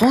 [0.00, 0.06] Tout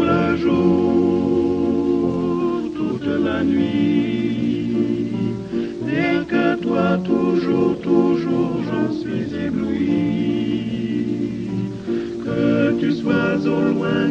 [0.00, 0.94] le jour,
[2.74, 4.72] toute la nuit.
[5.84, 10.70] Rien que toi, toujours, toujours, j'en suis ébloui.
[12.24, 14.10] Que tu sois au loin,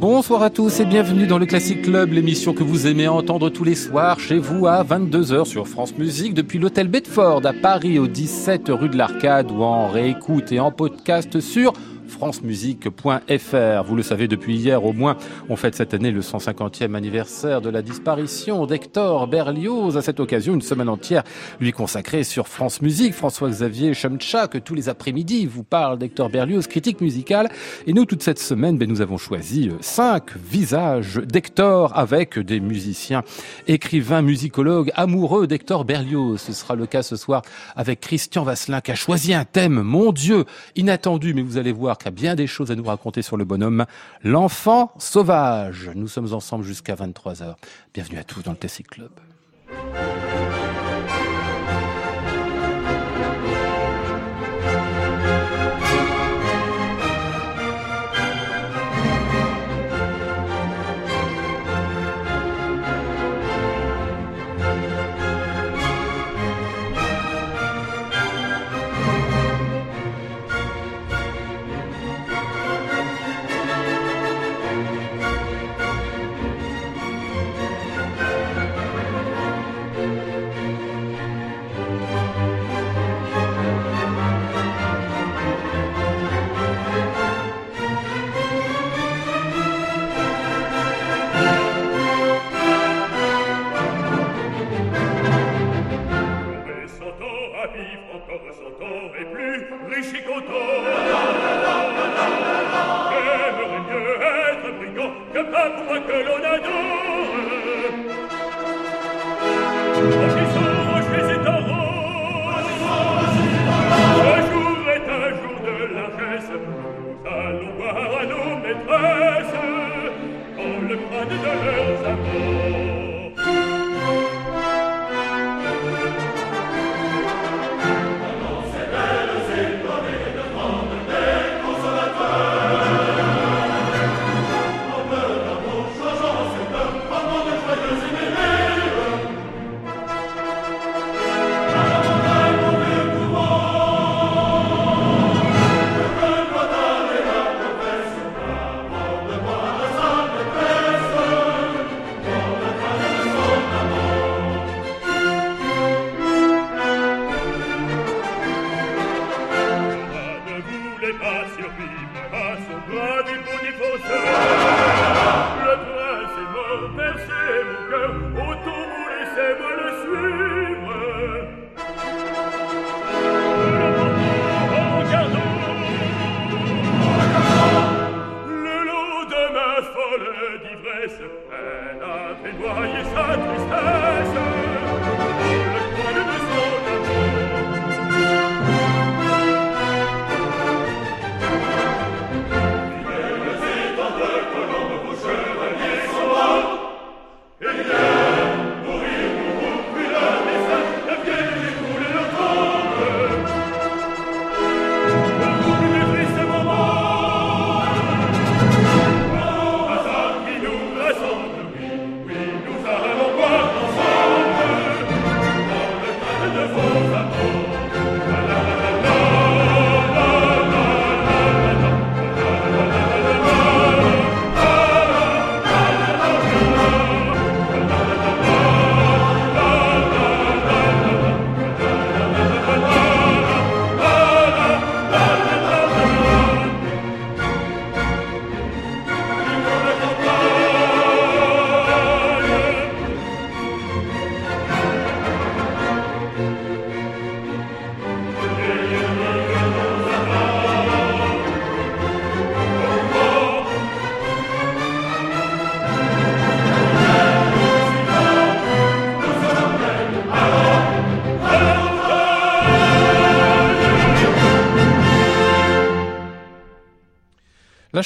[0.00, 3.64] Bonsoir à tous et bienvenue dans le Classic Club, l'émission que vous aimez entendre tous
[3.64, 8.06] les soirs chez vous à 22h sur France Musique depuis l'hôtel Bedford à Paris au
[8.06, 11.72] 17 rue de l'Arcade ou en réécoute et en podcast sur
[12.20, 13.82] francemusique.fr.
[13.86, 15.16] Vous le savez depuis hier au moins,
[15.48, 19.96] on fête cette année le 150e anniversaire de la disparition d'Hector Berlioz.
[19.96, 21.22] À cette occasion, une semaine entière
[21.60, 23.14] lui consacrée sur France Musique.
[23.14, 27.48] François-Xavier Chemcha, que tous les après-midi vous parle d'Hector Berlioz, critique musicale.
[27.86, 32.60] Et nous, toute cette semaine, ben, nous avons choisi euh, cinq visages d'Hector avec des
[32.60, 33.22] musiciens,
[33.66, 36.38] écrivains, musicologues, amoureux d'Hector Berlioz.
[36.38, 37.40] Ce sera le cas ce soir
[37.76, 40.44] avec Christian Vasselin qui a choisi un thème, mon Dieu,
[40.76, 43.44] inattendu, mais vous allez voir y a bien des choses à nous raconter sur le
[43.44, 43.86] bonhomme.
[44.24, 45.92] L'enfant sauvage.
[45.94, 47.54] Nous sommes ensemble jusqu'à 23h.
[47.94, 49.12] Bienvenue à tous dans le Classic Club.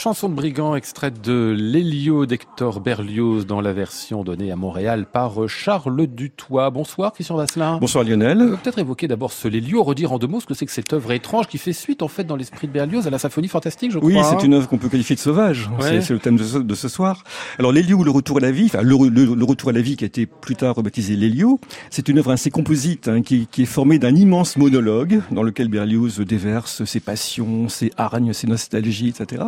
[0.05, 5.49] Chanson de Brigand, extraite de l'Hélio d'Hector Berlioz dans la version donnée à Montréal par
[5.49, 6.69] Charles Dutoit.
[6.69, 7.79] Bonsoir Christian Vasselin.
[7.79, 8.59] Bonsoir Lionel.
[8.63, 11.13] Peut-être évoquer d'abord ce l'Hélio, redire en deux mots ce que c'est que cette œuvre
[11.13, 13.99] étrange qui fait suite en fait dans l'esprit de Berlioz à la symphonie fantastique, je
[13.99, 14.11] crois.
[14.11, 15.71] Oui, c'est une œuvre qu'on peut qualifier de sauvage.
[15.81, 17.25] C'est le thème de ce, de ce soir.
[17.59, 19.97] Alors l'Hélio ou le retour à la vie, enfin le, le, retour à la vie
[19.97, 23.63] qui a été plus tard rebaptisé l'Hélio, c'est une œuvre assez composite hein, qui, qui,
[23.63, 29.09] est formée d'un immense monologue dans lequel Berlioz déverse ses passions, ses hargnes, ses nostalgies,
[29.09, 29.45] etc.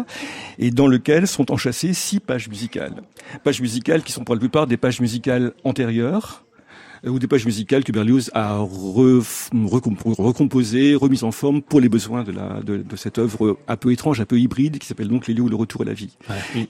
[0.59, 3.03] Et dans le sont enchâssées six pages musicales.
[3.45, 6.46] Pages musicales qui sont pour la plupart des pages musicales antérieures,
[7.07, 12.33] ou des pages musicales que Berlioz a recomposées, remises en forme pour les besoins de,
[12.33, 15.41] la, de, de, cette œuvre un peu étrange, un peu hybride, qui s'appelle donc Les
[15.41, 16.17] ou le retour à la vie.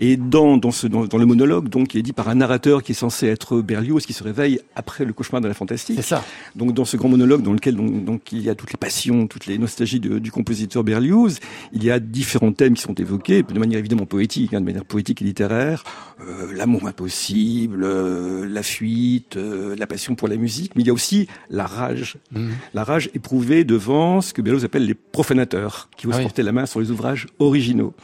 [0.00, 2.82] Et dans, dans, ce, dans, dans, le monologue, donc, qui est dit par un narrateur
[2.82, 5.96] qui est censé être Berlioz, qui se réveille après le cauchemar de la fantastique.
[5.96, 6.24] C'est ça.
[6.54, 9.26] Donc dans ce grand monologue dans lequel donc, donc il y a toutes les passions,
[9.26, 11.38] toutes les nostalgies de, du compositeur Berlioz,
[11.72, 14.84] il y a différents thèmes qui sont évoqués, de manière évidemment poétique, hein, de manière
[14.84, 15.84] poétique et littéraire,
[16.20, 20.90] euh, l'amour impossible, euh, la fuite, euh, la passion pour la musique, mais il y
[20.90, 22.16] a aussi la rage.
[22.32, 22.48] Mmh.
[22.74, 26.52] La rage éprouvée devant ce que Berlioz appelle les profanateurs, qui osent ah porter la
[26.52, 27.94] main sur les ouvrages originaux.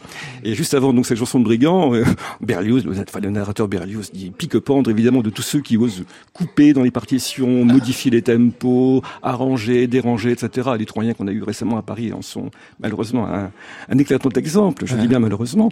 [0.45, 2.05] Et juste avant donc cette chanson de Brigand, euh,
[2.41, 6.73] Berlioz, le, enfin, le narrateur Berlioz dit pique-pendre évidemment de tous ceux qui osent couper
[6.73, 10.71] dans les partitions, modifier les tempos, arranger, déranger, etc.
[10.79, 13.51] Les Troyens qu'on a eu récemment à Paris en sont malheureusement un,
[13.89, 15.71] un éclatant exemple, je dis bien malheureusement.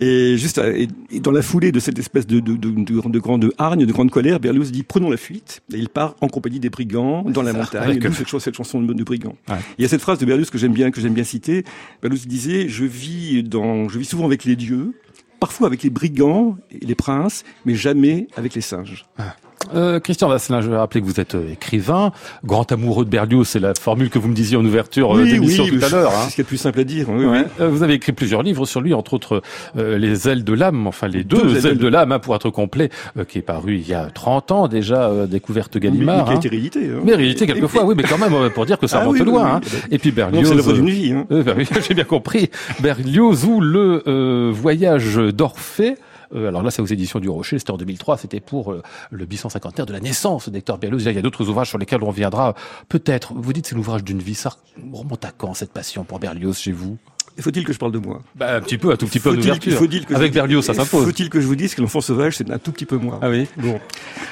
[0.00, 0.88] Et juste et,
[1.20, 4.10] dans la foulée de cette espèce de, de, de, de, de grande hargne, de grande
[4.10, 5.62] colère, Berlioz dit prenons la fuite.
[5.72, 7.98] Et il part en compagnie des brigands dans la montagne.
[8.02, 9.36] Et cette, cette chanson de, brigands.
[9.48, 9.56] Ouais.
[9.78, 11.64] Il y a cette phrase de Berlioz que j'aime bien, que j'aime bien citer.
[12.02, 14.94] Berlioz disait je vis dans, je vis souvent avec les dieux,
[15.38, 19.06] parfois avec les brigands et les princes, mais jamais avec les singes.
[19.18, 19.36] Ah.
[19.74, 22.12] Euh, Christian Vasselin, je vais rappeler que vous êtes euh, écrivain,
[22.44, 25.64] grand amoureux de Berlioz, c'est la formule que vous me disiez en ouverture oui, d'émission
[25.64, 26.12] oui, tout à l'heure.
[26.12, 26.26] Hein.
[26.30, 27.08] C'est ce plus simple à dire.
[27.10, 27.44] Oui, ouais.
[27.60, 29.42] euh, vous avez écrit plusieurs livres sur lui, entre autres
[29.76, 32.34] euh, Les ailes de l'âme, enfin les deux, deux ailes, ailes de, l'âme, hein, pour
[32.34, 36.16] être complet, euh, qui est paru il y a 30 ans déjà, découverte Gallimard.
[36.16, 36.86] Mais, mais qui a été réédité.
[36.86, 37.00] Hein.
[37.04, 39.56] Mais réédité quelquefois, oui, mais quand même pour dire que ça ah, remonte loin.
[39.56, 39.60] Hein.
[39.90, 40.48] Et puis Berlioz.
[40.48, 41.12] C'est l'œuvre d'une vie.
[41.12, 41.26] Hein.
[41.86, 42.50] J'ai bien compris.
[42.80, 45.96] Berlioz ou le voyage d'Orphée.
[46.34, 49.26] Euh, alors là, c'est aux éditions du Rocher, c'était en 2003, c'était pour euh, le
[49.26, 51.04] bicentennaire de la naissance d'Hector Berlioz.
[51.04, 52.54] Il y a d'autres ouvrages sur lesquels on viendra
[52.88, 53.32] peut-être.
[53.34, 54.56] Vous dites c'est l'ouvrage d'une vie, ça
[54.92, 56.98] remonte à quand cette passion pour Berlioz chez vous?
[57.38, 58.22] Faut-il que je parle de moi?
[58.34, 59.80] Bah, Un petit peu, un tout petit peu d'ouverture.
[60.14, 61.04] Avec Berlioz, ça s'impose.
[61.06, 63.18] Faut-il que je vous dise que l'enfant sauvage, c'est un tout petit peu moi?
[63.22, 63.80] Ah oui Bon.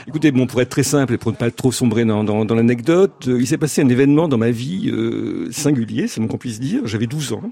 [0.07, 2.55] Écoutez, bon, pour être très simple et pour ne pas trop sombrer dans, dans, dans
[2.55, 6.39] l'anecdote, euh, il s'est passé un événement dans ma vie euh, singulier, c'est mon qu'on
[6.39, 6.83] puisse dire.
[6.87, 7.43] J'avais 12 ans.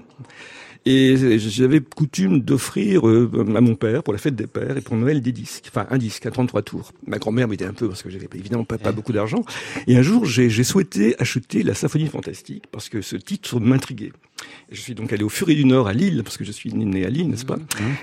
[0.89, 4.95] Et j'avais coutume d'offrir euh, à mon père, pour la fête des pères, et pour
[4.95, 5.65] Noël, des disques.
[5.67, 6.93] Enfin, un disque à 33 tours.
[7.05, 9.43] Ma grand-mère m'aidait un peu parce que j'avais évidemment pas, pas beaucoup d'argent.
[9.87, 14.13] Et un jour, j'ai souhaité acheter la Symphonie Fantastique parce que ce titre m'intriguait.
[14.71, 17.05] Je suis donc allé au Furet du Nord à Lille, parce que je suis né
[17.05, 17.57] à Lille, n'est-ce pas?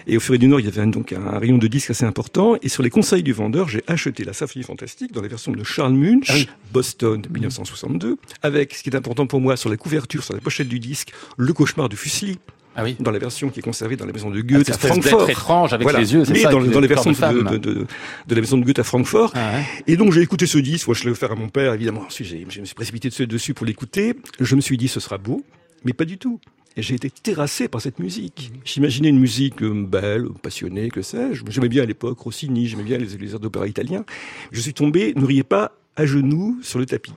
[0.06, 2.04] Et au Furet du Nord, il y avait un, donc un rayon de disques assez
[2.04, 2.56] important.
[2.62, 5.62] Et sur les conseils du vendeur, j'ai acheté la Symphonie Fantastique dans la version de
[5.62, 6.52] Charles Munch, ah.
[6.72, 10.68] Boston, 1962, avec, ce qui est important pour moi, sur la couverture, sur la pochette
[10.68, 12.38] du disque, le cauchemar de Fuseli.
[12.76, 12.96] Ah oui.
[12.98, 15.30] dans la version qui est conservée dans la maison de Goethe ah, à Francfort.
[15.30, 16.00] étrange avec voilà.
[16.00, 17.86] les yeux, Mais ça, dans, dans les versions de, de, de,
[18.26, 19.30] de, la maison de Goethe à Francfort.
[19.34, 19.64] Ah ouais.
[19.86, 22.02] Et donc j'ai écouté ce disque, moi je l'ai offert à mon père évidemment.
[22.06, 24.14] Ensuite je me suis précipité dessus pour l'écouter.
[24.40, 25.44] Je me suis dit ce sera beau,
[25.84, 26.40] mais pas du tout.
[26.76, 28.50] Et j'ai été terrassé par cette musique.
[28.64, 31.44] J'imaginais une musique belle, passionnée, que sais-je.
[31.48, 34.04] J'aimais bien à l'époque Rossini, j'aimais bien les, les airs d'opéra italiens.
[34.50, 37.12] Je suis tombé, ne riez pas, à genoux sur le tapis.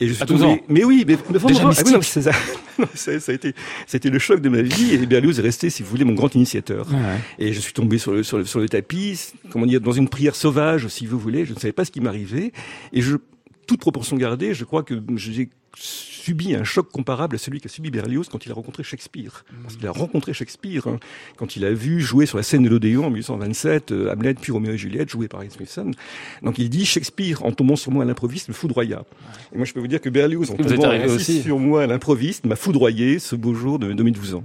[0.00, 0.62] Et je suis tombé...
[0.68, 2.20] Mais oui, mais, mais Déjà ah, oui, non, ça.
[2.94, 3.52] ça, ça, a été,
[3.86, 4.94] ça a été le choc de ma vie.
[4.94, 6.86] Et Berlioz est resté, si vous voulez, mon grand initiateur.
[6.92, 7.18] Ouais.
[7.40, 10.08] Et je suis tombé sur le, sur le, sur le tapis, comment dire, dans une
[10.08, 11.44] prière sauvage, si vous voulez.
[11.44, 12.52] Je ne savais pas ce qui m'arrivait.
[12.92, 13.16] Et je,
[13.66, 17.90] toute proportion gardée, je crois que j'ai subi un choc comparable à celui qu'a subi
[17.90, 19.44] Berlioz quand il a rencontré Shakespeare.
[19.62, 20.98] Parce qu'il a rencontré Shakespeare hein,
[21.36, 24.52] quand il a vu jouer sur la scène de l'Odéon en 1827 euh, Hamlet puis
[24.52, 25.92] Roméo et Juliette joué par Ian Smithson.
[26.42, 29.04] Donc il dit Shakespeare en tombant sur moi à l'improviste me foudroya.
[29.52, 31.42] Et moi je peux vous dire que Berlioz en tombant aussi.
[31.42, 34.44] sur moi à l'improviste m'a foudroyé ce beau jour de, de mes 12 ans.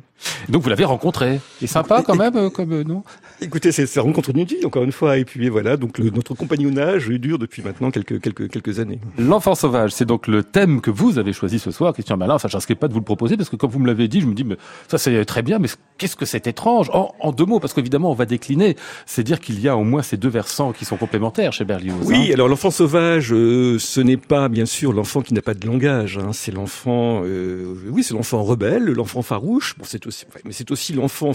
[0.49, 1.39] Donc vous l'avez rencontré.
[1.59, 3.03] C'est sympa quand même, euh, comme euh, non?
[3.41, 5.17] Écoutez, c'est la rencontre d'une vie encore une fois.
[5.17, 8.99] Et puis voilà, donc le, notre compagnonnage dure depuis maintenant quelques quelques quelques années.
[9.17, 12.35] L'enfant sauvage, c'est donc le thème que vous avez choisi ce soir, Christian Malin.
[12.35, 14.21] Enfin, je risquais pas de vous le proposer parce que comme vous me l'avez dit,
[14.21, 15.67] je me dis, mais ça c'est très bien, mais
[15.97, 16.89] qu'est-ce que c'est étrange?
[16.91, 18.75] En, deux mots, parce qu'évidemment on va décliner.
[19.05, 22.05] C'est dire qu'il y a au moins ces deux versants qui sont complémentaires chez Berlioz.
[22.05, 22.33] Oui, hein.
[22.33, 26.17] alors l'enfant sauvage, euh, ce n'est pas bien sûr l'enfant qui n'a pas de langage.
[26.17, 29.75] Hein, c'est l'enfant, euh, oui, c'est l'enfant rebelle, l'enfant farouche.
[30.45, 31.31] Mais c'est aussi l'enfant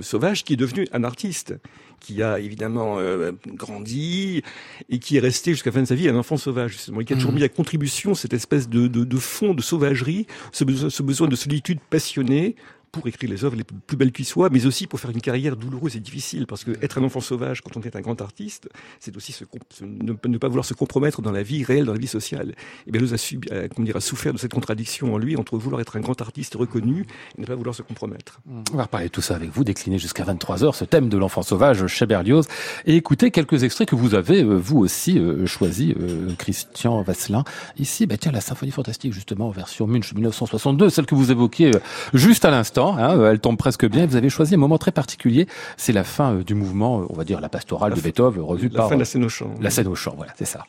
[0.00, 1.54] sauvage qui est devenu un artiste
[2.02, 4.42] qui a évidemment euh, grandi
[4.90, 7.04] et qui est resté jusqu'à la fin de sa vie un enfant sauvage, justement, et
[7.04, 10.64] qui a toujours mis à contribution cette espèce de, de, de fond de sauvagerie, ce
[10.64, 12.56] besoin, ce besoin de solitude passionnée
[12.92, 15.56] pour écrire les œuvres les plus belles qui soient, mais aussi pour faire une carrière
[15.56, 18.68] douloureuse et difficile, parce que être un enfant sauvage quand on est un grand artiste,
[19.00, 19.44] c'est aussi se,
[19.80, 22.54] ne, ne, pas vouloir se compromettre dans la vie réelle, dans la vie sociale.
[22.86, 25.80] Et a, subi, a, comment dire, a souffert de cette contradiction en lui entre vouloir
[25.80, 27.06] être un grand artiste reconnu
[27.36, 28.40] et ne pas vouloir se compromettre.
[28.72, 31.42] On va reparler de tout ça avec vous, décliner jusqu'à 23h ce thème de l'enfant
[31.42, 32.46] sauvage chez Berlioz,
[32.84, 37.44] et écouter quelques extraits que vous avez, vous aussi, euh, choisi, euh, Christian Vasselin.
[37.78, 41.80] Ici, bah, tiens, la symphonie fantastique, justement, version Munch 1962, celle que vous évoquiez euh,
[42.12, 44.06] juste à l'instant, hein, elle tombe presque bien.
[44.06, 45.46] Vous avez choisi un moment très particulier,
[45.76, 48.78] c'est la fin du mouvement, on va dire la pastorale la de Beethoven, revue la
[48.78, 48.88] par...
[48.88, 49.50] fin de la scène au chant.
[49.60, 50.64] La scène au chant, voilà, c'est ça.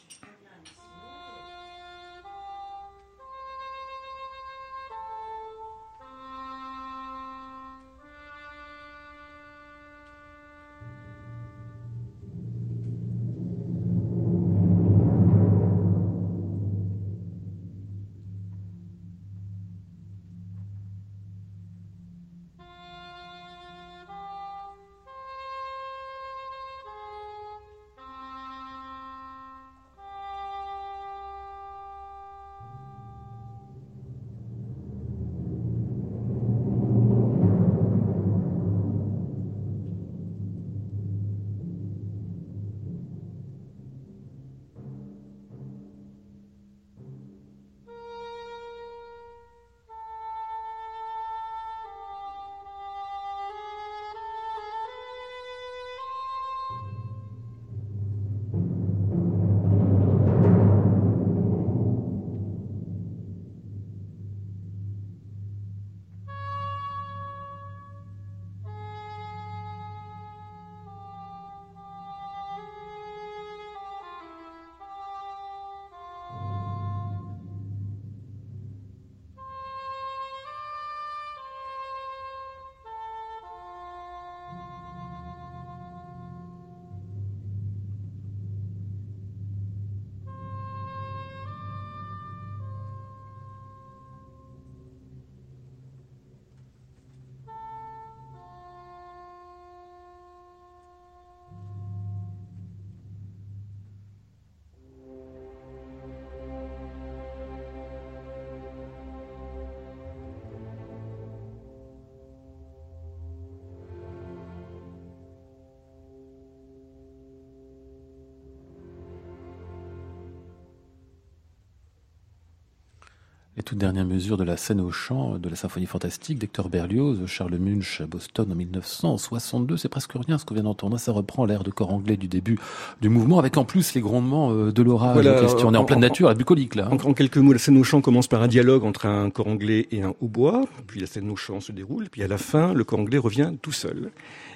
[123.63, 127.25] Les toutes dernières mesures de la scène au chant de la symphonie fantastique d'Hector Berlioz,
[127.27, 129.77] Charles Munch à Boston en 1962.
[129.77, 130.97] C'est presque rien ce qu'on vient d'entendre.
[130.99, 132.59] Ça reprend l'air de corps anglais du début
[133.01, 135.13] du mouvement, avec en plus les grondements euh, de l'orage.
[135.13, 135.69] Voilà, question.
[135.69, 136.89] On est en, en- pleine en- nature, la bucolique là.
[136.91, 136.97] hein.
[137.01, 139.47] En, en quelques mots, la scène au chant commence par un dialogue entre un corps
[139.47, 142.73] anglais et un hautbois, puis la scène au chant se déroule, puis à la fin,
[142.73, 144.11] le corps anglais revient tout seul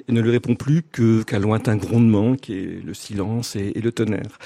[0.10, 3.94] et ne lui répond plus qu'un lointain grondement qui est le silence et, et le
[3.94, 4.38] tonnerre.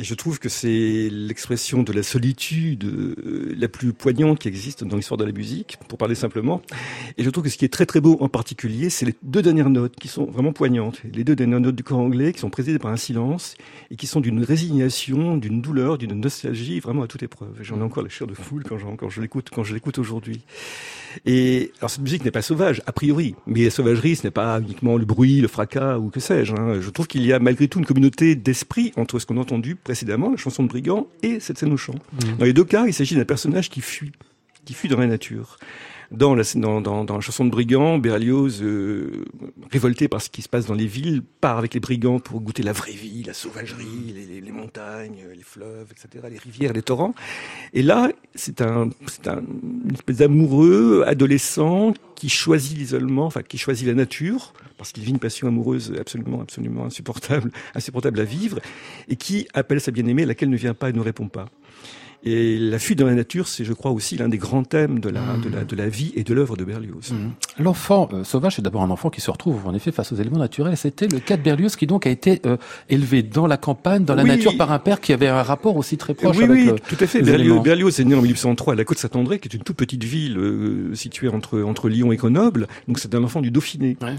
[0.00, 4.84] Et je trouve que c'est l'expression de la solitude euh, la plus poignante qui existe
[4.84, 6.62] dans l'histoire de la musique, pour parler simplement.
[7.16, 9.42] Et je trouve que ce qui est très très beau en particulier, c'est les deux
[9.42, 11.02] dernières notes qui sont vraiment poignantes.
[11.12, 13.56] Les deux dernières notes du corps anglais qui sont précédées par un silence
[13.90, 17.56] et qui sont d'une résignation, d'une douleur, d'une nostalgie vraiment à toute épreuve.
[17.62, 20.42] J'en ai encore la chair de foule quand, quand je l'écoute, quand je l'écoute aujourd'hui.
[21.26, 24.60] Et alors cette musique n'est pas sauvage a priori, mais la sauvagerie ce n'est pas
[24.60, 26.52] uniquement le bruit, le fracas ou que sais-je.
[26.54, 26.80] hein.
[26.80, 29.74] Je trouve qu'il y a malgré tout une communauté d'esprit entre ce qu'on a entendu
[29.88, 31.94] précédemment, la chanson de brigand, et cette scène au chant.
[32.38, 34.12] Dans les deux cas, il s'agit d'un personnage qui fuit,
[34.66, 35.56] qui fuit dans la nature.
[36.10, 39.24] Dans la, dans, dans, dans la chanson de Brigand, Berlioz, euh,
[39.70, 42.62] révolté par ce qui se passe dans les villes, part avec les brigands pour goûter
[42.62, 47.14] la vraie vie, la sauvagerie, les, montagnes, les fleuves, etc., les rivières, les torrents.
[47.74, 49.42] Et là, c'est un, c'est un
[49.88, 55.10] une espèce d'amoureux adolescent qui choisit l'isolement, enfin qui choisit la nature, parce qu'il vit
[55.10, 58.58] une passion amoureuse absolument, absolument insupportable, insupportable à vivre,
[59.08, 61.46] et qui appelle sa bien-aimée, laquelle ne vient pas et ne répond pas.
[62.24, 65.08] Et la fuite dans la nature, c'est, je crois, aussi l'un des grands thèmes de
[65.08, 67.14] la, de la, de la vie et de l'œuvre de Berlioz.
[67.60, 70.38] L'enfant euh, sauvage, c'est d'abord un enfant qui se retrouve en effet face aux éléments
[70.38, 70.76] naturels.
[70.76, 72.56] C'était le cas de Berlioz qui donc a été euh,
[72.88, 74.28] élevé dans la campagne, dans la Oui.
[74.30, 76.78] nature par un père qui avait un rapport aussi très proche oui, avec oui, le-
[76.80, 77.22] tout à fait.
[77.22, 77.62] Berlioz.
[77.62, 80.94] Berlioz est né en 1803 à la Côte-Saint-André, qui est une toute petite ville euh,
[80.96, 82.66] située entre, entre Lyon et Grenoble.
[82.88, 83.96] Donc c'est un enfant du Dauphiné.
[84.02, 84.16] Ouais.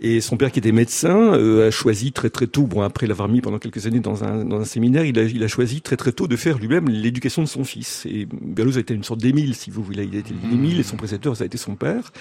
[0.00, 3.42] Et son père, qui était médecin, a choisi très très tôt, bon après l'avoir mis
[3.42, 6.12] pendant quelques années dans un, dans un séminaire, il a, il a choisi très très
[6.12, 8.06] tôt de faire lui-même l'éducation de son fils.
[8.06, 10.04] Et Berlioz a été une sorte d'émile, si vous voulez.
[10.04, 12.12] Il a été l'émile et son précepteur, ça a été son père.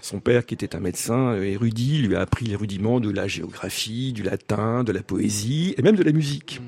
[0.00, 4.12] Son père, qui était un médecin érudit, lui a appris les rudiments de la géographie,
[4.12, 6.60] du latin, de la poésie et même de la musique.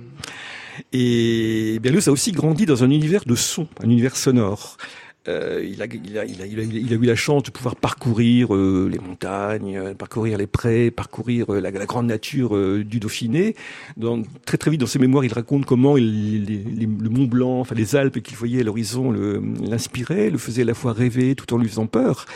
[0.93, 4.77] Et Berlioz a aussi grandi dans un univers de son, un univers sonore.
[5.27, 8.55] Euh, il, a, il, a, il, a, il, a, eu la chance de pouvoir parcourir
[8.55, 12.55] euh, les montagnes, euh, parcourir les prés, parcourir la, la, grande nature
[12.85, 13.57] du Dauphiné.
[13.97, 17.61] Dans, très très vite dans ses mémoires, il raconte comment il, les, le Mont Blanc,
[17.61, 21.35] enfin les Alpes qu'il voyait à l'horizon l'inspiraient, le, le faisait à la fois rêver
[21.35, 22.27] tout en lui faisant peur.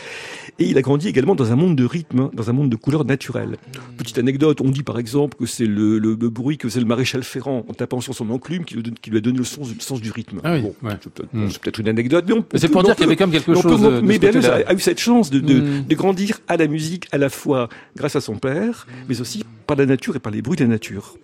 [0.57, 3.05] Et il a grandi également dans un monde de rythme, dans un monde de couleurs
[3.05, 3.57] naturelles.
[3.97, 6.85] Petite anecdote, on dit par exemple que c'est le, le, le, bruit que faisait le
[6.85, 9.69] maréchal Ferrand en tapant sur son enclume qui lui, qui lui a donné le sens,
[9.73, 10.41] le sens du rythme.
[10.43, 10.95] Ah oui, bon, ouais.
[11.01, 11.49] c'est peut-être hmm.
[11.61, 13.63] peut une anecdote, mais on, pour dire qu'il y avait comme quelque chose.
[13.63, 15.85] Peut, de, mais Berlioz a, a, eu cette chance de, de, mm.
[15.87, 19.77] de, grandir à la musique à la fois grâce à son père, mais aussi par
[19.77, 21.15] la nature et par les bruits de la nature.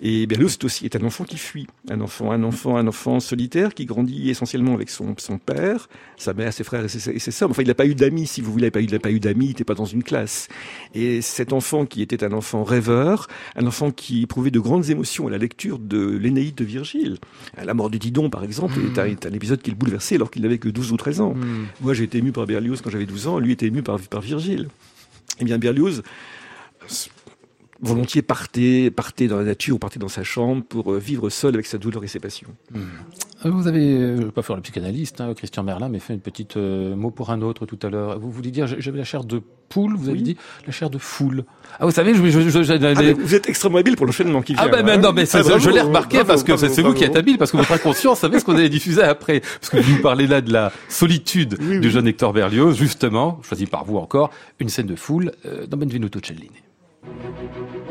[0.00, 3.72] Et Berlioz aussi est un enfant qui fuit, un enfant, un enfant, un enfant solitaire
[3.72, 7.30] qui grandit essentiellement avec son, son père, sa mère, ses frères et ses, et ses
[7.30, 7.50] sœurs.
[7.50, 9.48] Enfin, il n'a pas eu d'amis, si vous voulez, il n'a pas eu d'amis, il
[9.48, 10.48] n'était pas dans une classe.
[10.94, 15.28] Et cet enfant qui était un enfant rêveur, un enfant qui éprouvait de grandes émotions
[15.28, 17.18] à la lecture de l'Énéide de Virgile.
[17.62, 20.30] La mort de Didon, par exemple, est, un, est, un, épisode qui le bouleversait alors
[20.30, 21.34] qu'il n'avait que 12 ou 13 ans.
[21.34, 21.66] Mmh.
[21.80, 24.20] Moi, j'ai été ému par Berlioz quand j'avais 12 ans, lui était ému par, par
[24.20, 24.68] Virgile.
[25.40, 26.02] Eh bien, Berlioz
[27.82, 31.66] volontiers partait, partait dans la nature ou partait dans sa chambre pour vivre seul avec
[31.66, 32.54] sa douleur et ses passions.
[32.72, 32.80] Mmh.
[33.44, 36.20] Vous avez, je ne vais pas faire le psychanalyste, hein, Christian Merlin, mais fait une
[36.20, 38.18] petite euh, mot pour un autre tout à l'heure.
[38.20, 40.22] Vous vouliez dire, j'avais la chair de poule, vous avez oui.
[40.22, 41.44] dit la chair de foule.
[41.80, 44.54] Ah, vous savez, je, je, je, je ah, vous êtes extrêmement habile pour l'enchaînement qui
[44.54, 44.62] vient.
[44.64, 46.94] Ah, ben, ben non, mais ah, bravo, je l'ai remarqué bravo, parce que c'est vous
[46.94, 49.40] qui êtes habile, parce que votre inconscient savait ce qu'on allait diffuser après.
[49.40, 51.90] Parce que vous parlez là de la solitude oui, du oui.
[51.90, 56.20] jeune Hector Berlioz, justement, choisi par vous encore, une scène de foule euh, dans Benvenuto
[56.22, 56.50] Cellini.
[57.04, 57.81] Thank you.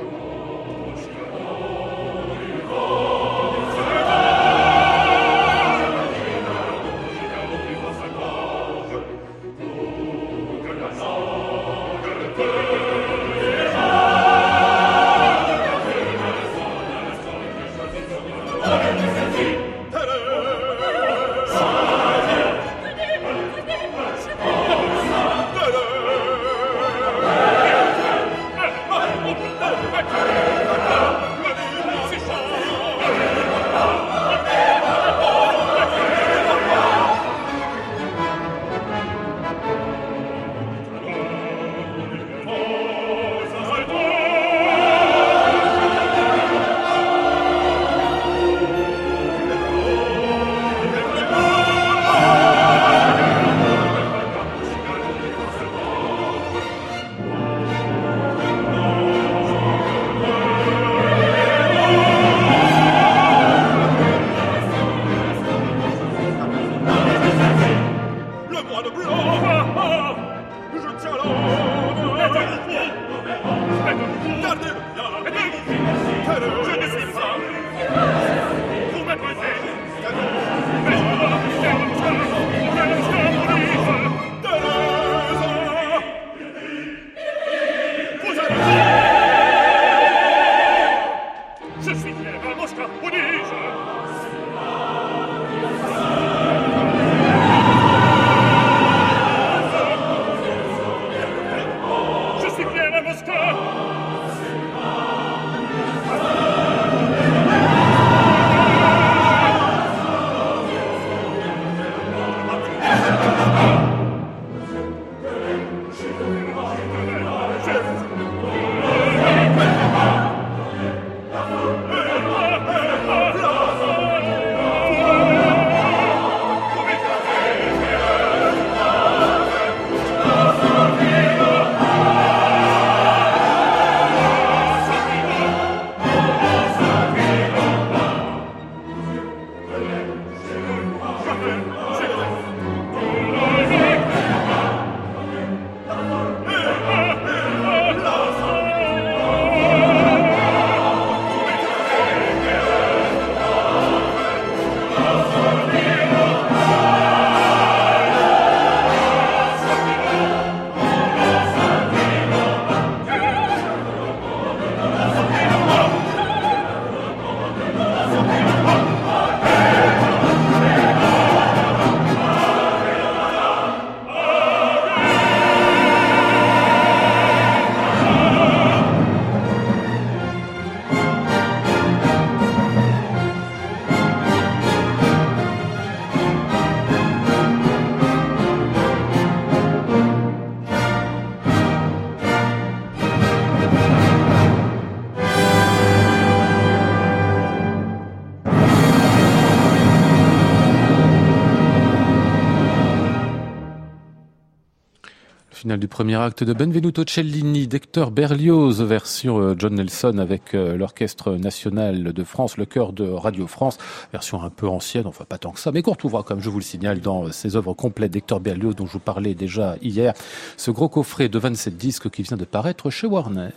[205.78, 211.34] Du premier acte de Benvenuto Cellini d'Hector Berlioz, version euh, John Nelson avec euh, l'Orchestre
[211.34, 213.78] National de France, le chœur de Radio France,
[214.12, 216.58] version un peu ancienne, enfin pas tant que ça, mais qu'on retrouvera, comme je vous
[216.58, 220.14] le signale, dans ces œuvres complètes d'Hector Berlioz dont je vous parlais déjà hier,
[220.58, 223.50] ce gros coffret de 27 disques qui vient de paraître chez Warner.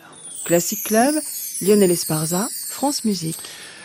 [0.45, 1.15] Classic Club,
[1.63, 3.39] Lionel Esparza, France Musique.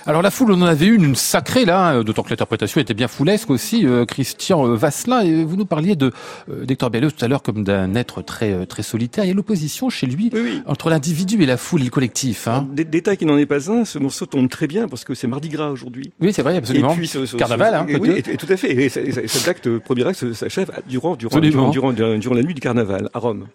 [0.05, 2.93] Alors la foule, on en avait une, une sacrée là, hein, d'autant que l'interprétation était
[2.93, 3.85] bien foulesque aussi.
[3.85, 6.11] Euh, Christian Vasselin, et vous nous parliez de
[6.49, 9.25] euh, d'Hector Berlioz tout à l'heure comme d'un être très euh, très solitaire.
[9.25, 10.61] Il y a l'opposition chez lui Oui, oui.
[10.65, 12.47] entre l'individu et la foule et le collectif.
[12.47, 12.67] Hein.
[12.73, 15.27] Dé- Détail qui n'en est pas un, ce morceau tombe très bien parce que c'est
[15.27, 16.11] Mardi Gras aujourd'hui.
[16.21, 16.93] Oui, c'est vrai, absolument.
[16.93, 18.71] Et puis ce, ce- Carnaval, hein, et, oui, et, et tout à fait.
[18.71, 23.09] Et, cet acte, premier acte, s'achève durant durant, durant durant durant la nuit du carnaval
[23.13, 23.47] à Rome.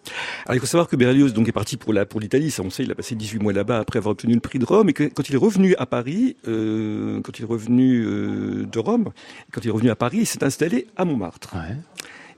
[0.45, 2.51] Alors il faut savoir que Berlioz donc est parti pour la pour l'Italie.
[2.51, 4.65] Ça on sait, il a passé 18 mois là-bas après avoir obtenu le prix de
[4.65, 4.89] Rome.
[4.89, 8.79] Et que, quand il est revenu à Paris, euh, quand il est revenu euh, de
[8.79, 9.11] Rome,
[9.51, 11.53] quand il est revenu à Paris, il s'est installé à Montmartre.
[11.55, 11.75] Ouais.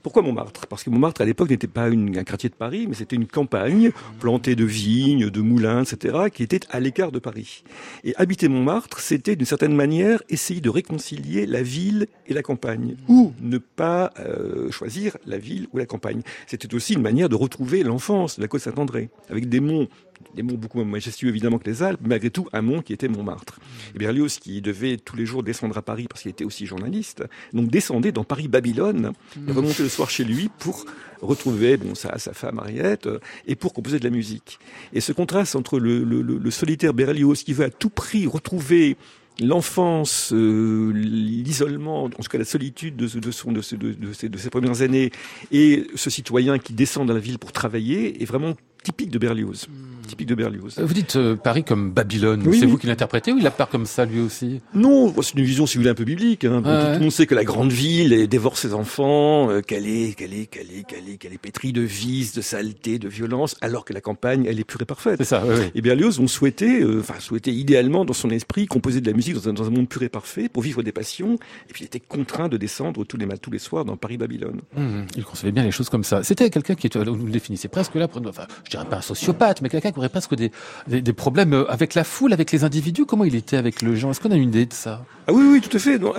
[0.00, 0.68] Pourquoi Montmartre?
[0.68, 3.26] Parce que Montmartre, à l'époque, n'était pas une- un quartier de Paris, mais c'était une
[3.26, 7.64] campagne plantée de vignes, de moulins, etc., qui était à l'écart de Paris.
[8.04, 12.94] Et habiter Montmartre, c'était d'une certaine manière essayer de réconcilier la ville et la campagne,
[13.08, 16.22] ou ne pas euh, choisir la ville ou la campagne.
[16.46, 19.88] C'était aussi une manière de retrouver l'enfance de la côte Saint-André, avec des monts,
[20.34, 22.92] des monts beaucoup moins majestueux évidemment que les Alpes, mais malgré tout un mont qui
[22.92, 23.58] était Montmartre.
[23.94, 27.24] Et Berlioz, qui devait tous les jours descendre à Paris parce qu'il était aussi journaliste,
[27.52, 29.12] donc descendait dans Paris-Babylone
[29.48, 30.84] et remontait le soir chez lui pour
[31.22, 34.58] retrouver bon, sa, sa femme Mariette euh, et pour composer de la musique.
[34.92, 38.96] Et ce contraste entre le, le- solitaire Berlioz qui veut à tout prix retrouver
[39.40, 44.12] l'enfance, euh, l'isolement, en tout cas la solitude de, de, son, de, ce- de, de
[44.12, 45.10] ses, de ses premières années,
[45.52, 49.66] et ce citoyen qui descend dans la ville pour travailler, est vraiment typique de Berlioz.
[50.08, 50.78] Typique de Berlioz.
[50.78, 52.42] Vous dites euh, Paris comme Babylone.
[52.46, 52.72] Oui, c'est oui.
[52.72, 54.60] vous qui l'interprétez ou il la part comme ça lui aussi?
[54.74, 56.44] Non, c'est une vision, si vous voulez, un peu biblique.
[56.44, 56.62] Hein.
[56.62, 56.92] Tout- Ouais.
[56.92, 60.32] Tout le monde sait que la grande ville dévore ses enfants, euh, qu'elle est, qu'elle
[60.34, 63.84] est, qu'elle est, qu'elle est, qu'elle est pétrie de vices, de saleté, de violence, alors
[63.84, 65.16] que la campagne, elle est pure et parfaite.
[65.18, 65.70] C'est ça, oui.
[65.74, 69.34] Et Berlioz, on souhaitait, euh, enfin souhaitait idéalement dans son esprit composer de la musique
[69.34, 71.34] dans un, dans un monde pur et parfait pour vivre des passions.
[71.68, 74.60] Et puis il était contraint de descendre tous les tous les soirs dans Paris-Babylone.
[74.76, 76.22] Mmh, il concevait bien les choses comme ça.
[76.22, 79.60] C'était quelqu'un qui était, vous le définissez presque là, enfin, je dirais pas un sociopathe,
[79.62, 80.50] mais quelqu'un qui aurait presque des,
[80.86, 83.06] des, des problèmes euh, avec la foule, avec les individus.
[83.06, 84.10] Comment il était avec le gens?
[84.10, 85.04] Est-ce qu'on a une idée de ça?
[85.26, 85.98] Ah oui, oui, tout à fait.
[85.98, 86.12] Non,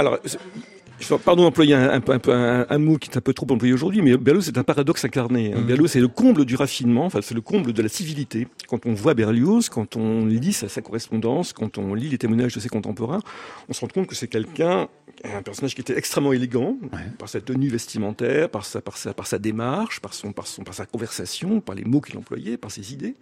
[0.99, 4.57] je- pardon d'employer un, mot qui est un peu trop employé aujourd'hui, mais Berlioz c'est
[4.57, 5.53] un paradoxe incarné.
[5.53, 5.59] hein.
[5.59, 5.65] Mhm.
[5.67, 8.47] Berlioz c'est le comble du raffinement, enfin c'est le comble de la civilité.
[8.67, 12.53] Quand on voit Berlioz, quand on lit sa, sa correspondance, quand on lit les témoignages
[12.53, 13.21] de ses contemporains,
[13.67, 14.87] on se rend compte que c'est quelqu'un,
[15.23, 16.99] un personnage qui était extrêmement élégant, Ouais.
[17.17, 20.63] par sa tenue vestimentaire, par sa, par sa, par sa démarche, par son, par son,
[20.63, 23.15] par sa conversation, par les mots qu'il employait, par ses idées.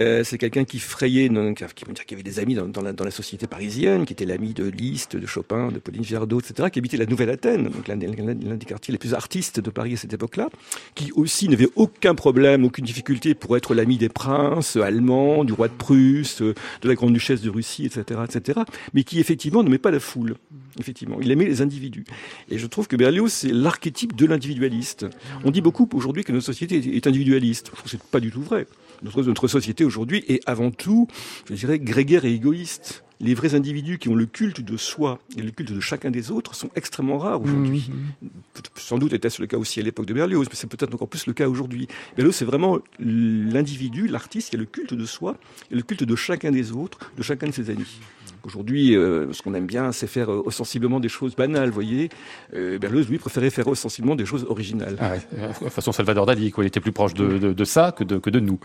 [0.00, 2.92] Euh, c'est quelqu'un qui frayait, non, qui, qui, qui avait des amis dans, dans, la,
[2.92, 6.68] dans la société parisienne, qui était l'ami de Liszt, de Chopin, de Pauline Viardot, etc.,
[6.70, 9.96] qui habitait la Nouvelle Athènes, donc l'un des, quartiers les plus artistes de Paris à
[9.96, 10.48] cette époque-là,
[10.94, 15.68] qui aussi n'avait aucun problème, aucune difficulté pour être l'ami des princes allemands, du roi
[15.68, 18.60] de Prusse, de la grande duchesse de Russie, etc., etc.,
[18.94, 20.36] mais qui effectivement n'aimait pas la foule.
[20.80, 22.04] Effectivement, il aimait les individus.
[22.50, 25.06] Et je trouve que Berlioz, c'est l'archétype de l'individualiste.
[25.44, 27.66] On dit beaucoup aujourd'hui que notre société est- est individualiste.
[27.66, 28.66] Je trouve que c'est pas du tout vrai.
[29.02, 31.06] Notre, notre société aujourd'hui est avant tout,
[31.48, 33.04] je dirais, grégaire et égoïste.
[33.20, 36.30] Les vrais individus qui ont le culte de soi et le culte de chacun des
[36.30, 37.90] autres sont extrêmement rares aujourd'hui.
[38.54, 41.08] Peut- Sans doute était-ce le cas aussi à l'époque de Berlioz, mais c'est peut-être encore
[41.08, 41.88] plus le cas aujourd'hui.
[42.16, 45.36] Berlioz, c'est vraiment l'individu, l'artiste qui a le culte de soi
[45.70, 47.98] et le culte de chacun des autres, de chacun de ses amis.
[48.44, 52.08] Aujourd'hui, euh, ce qu'on aime bien, c'est faire euh, ostensiblement des choses banales, vous voyez.
[52.54, 54.96] Euh, Berlioz, lui, préférait faire ostensiblement des choses originales.
[55.00, 56.64] Ah ouais, euh, de façon Salvador Dali, quoi.
[56.64, 58.58] Il était plus proche de, de, de ça que de, que de nous.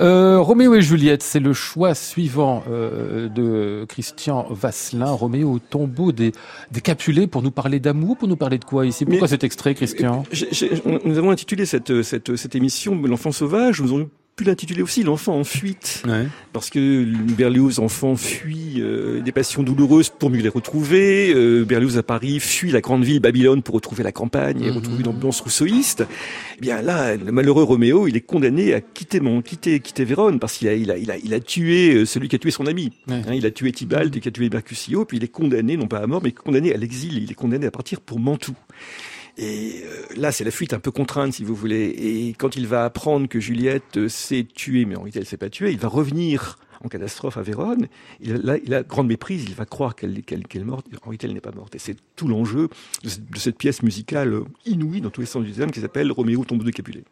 [0.00, 5.10] Euh, Roméo et Juliette, c'est le choix suivant euh, de Christian Vasselin.
[5.10, 6.32] Roméo au tombeau des,
[6.70, 9.04] des Capulets pour nous parler d'amour, pour nous parler de quoi ici?
[9.04, 10.24] Pourquoi Mais- cet extrait, Christian?
[10.32, 13.80] J'ai- j'ai- on- nous avons intitulé cette, cette, cette émission L'enfant sauvage.
[13.80, 16.02] Nous aurions pu l'intituler aussi L'enfant en fuite.
[16.08, 16.26] ouais.
[16.54, 17.04] Parce que
[17.36, 21.32] Berlioz, enfant, fuit euh, des passions douloureuses pour mieux les retrouver.
[21.34, 24.76] Euh, Berlioz à Paris fuit la grande ville Babylone pour retrouver la campagne et Mhm.
[24.76, 26.04] retrouver une ambiance rousseauiste.
[26.56, 30.38] Eh bien là, le malheureux Roméo, il est condamné à quitter mon, quitter, quitter Vérone
[30.40, 32.50] parce qu'il a, il a, il a, il a tué euh, celui qui a tué
[32.50, 32.90] son ami.
[33.08, 33.22] Ouais.
[33.28, 35.86] Hein, il a tué Tybalt et qui a tué Mercutio, puis il est condamné, non
[35.86, 37.22] pas à mort, mais condamné à l'exil.
[37.22, 38.54] Il est condamné à partir pour Mantoue.
[39.42, 41.94] Et euh, là, c'est la fuite un peu contrainte, si vous voulez.
[41.96, 45.38] Et quand il va apprendre que Juliette euh, s'est tuée, mais en réalité, elle s'est
[45.38, 47.86] pas tuée, il va revenir en catastrophe à Vérone.
[48.20, 50.86] Il, là, il a grande méprise, il va croire qu'elle est morte.
[51.00, 51.74] En réalité, elle n'est pas morte.
[51.74, 52.68] Et c'est tout l'enjeu
[53.02, 56.44] de, cette- pièce musicale euh, inouïe dans tous les sens du terme qui s'appelle Roméo
[56.44, 57.04] tombeau de Capulet.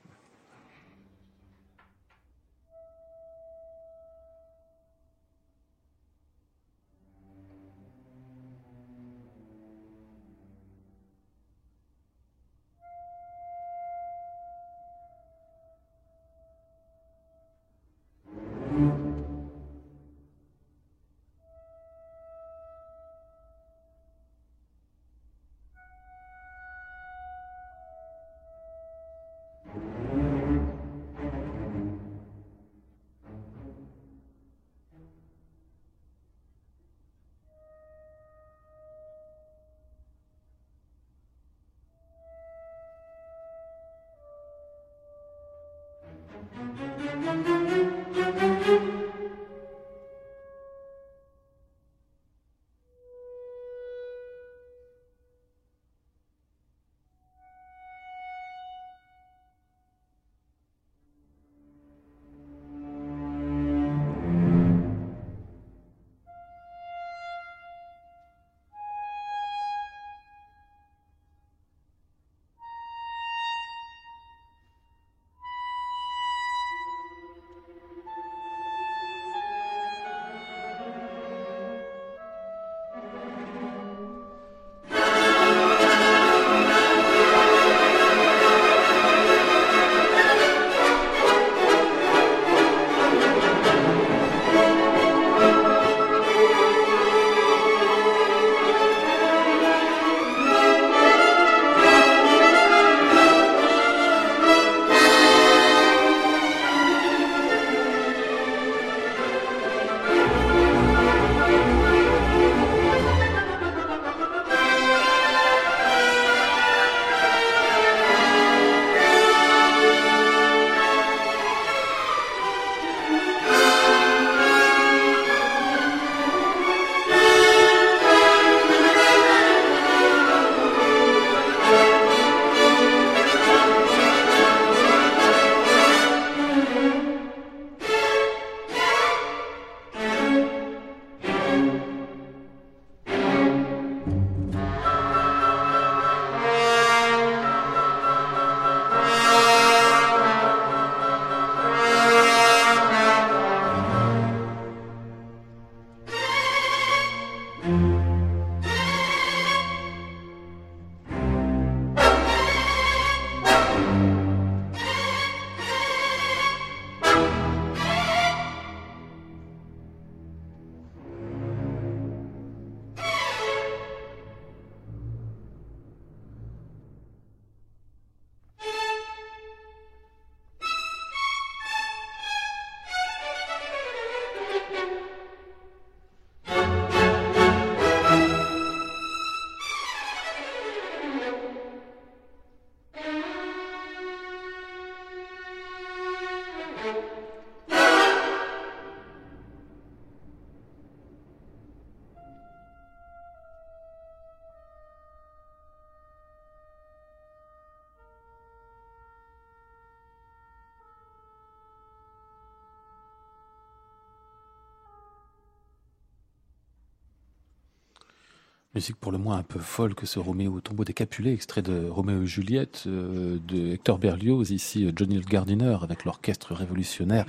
[218.79, 221.63] Musique pour le moins un peu folle que ce Roméo au tombeau des Capulets, extrait
[221.63, 227.25] de Roméo et Juliette euh, de Hector Berlioz, ici euh, Johnny Gardiner avec l'orchestre révolutionnaire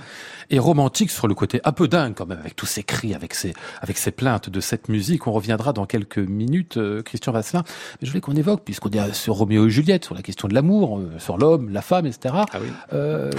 [0.50, 3.34] et romantique sur le côté un peu dingue quand même avec tous ces cris, avec
[3.34, 5.26] ces avec ces plaintes de cette musique.
[5.26, 7.64] On reviendra dans quelques minutes, euh, Christian Vasselin.
[8.00, 10.54] Mais je voulais qu'on évoque, puisqu'on est sur Roméo et Juliette, sur la question de
[10.54, 12.44] l'amour, sur l'homme, la femme, etc.
[12.52, 12.60] Ah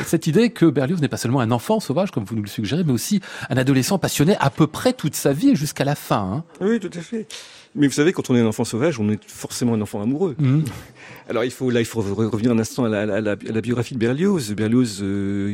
[0.06, 2.84] cette idée que Berlioz n'est pas seulement un enfant sauvage comme vous nous le suggérez,
[2.84, 6.18] mais aussi un adolescent passionné à peu près toute sa vie jusqu'à la fin.
[6.18, 6.44] Hein.
[6.60, 7.26] Oui, tout à fait.
[7.74, 10.36] Mais vous savez, quand on est un enfant sauvage, on est forcément un enfant amoureux.
[10.38, 10.62] Mmh.
[11.30, 13.62] Alors il faut là, il faut revenir un instant à la, à la- à la
[13.62, 14.54] biographie de Berlioz.
[14.54, 15.54] Berlioz euh,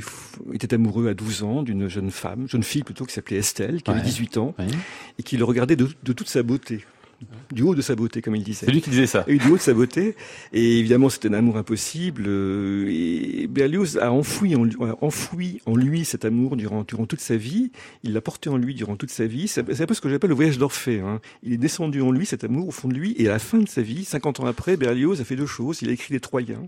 [0.54, 3.92] était amoureux à 12 ans d'une jeune femme, jeune fille plutôt, qui s'appelait Estelle, qui
[3.92, 3.98] Ouais.
[3.98, 4.56] avait 18 ans,
[5.20, 6.84] et qui le regardait de, de toute sa beauté,
[7.52, 8.66] du haut de sa beauté, comme il disait.
[8.66, 9.24] C'est lui qui disait ça.
[9.28, 10.16] Et du haut de sa beauté.
[10.54, 12.28] Et évidemment, c'était un amour impossible.
[12.28, 14.68] et Berlioz a enfoui en,
[15.02, 17.72] enfoui en lui cet amour durant, durant toute sa vie.
[18.04, 19.48] Il l'a porté en lui durant toute sa vie.
[19.48, 21.00] C'est c'est un peu ce que j'appelle le voyage d'Orphée.
[21.00, 21.20] Hein.
[21.44, 23.16] Il est descendu en lui, cet amour, au fond de lui.
[23.18, 25.82] Et à la fin de sa vie, 50 ans après, Berlioz a fait deux choses.
[25.82, 26.68] Il a écrit Les Troyens.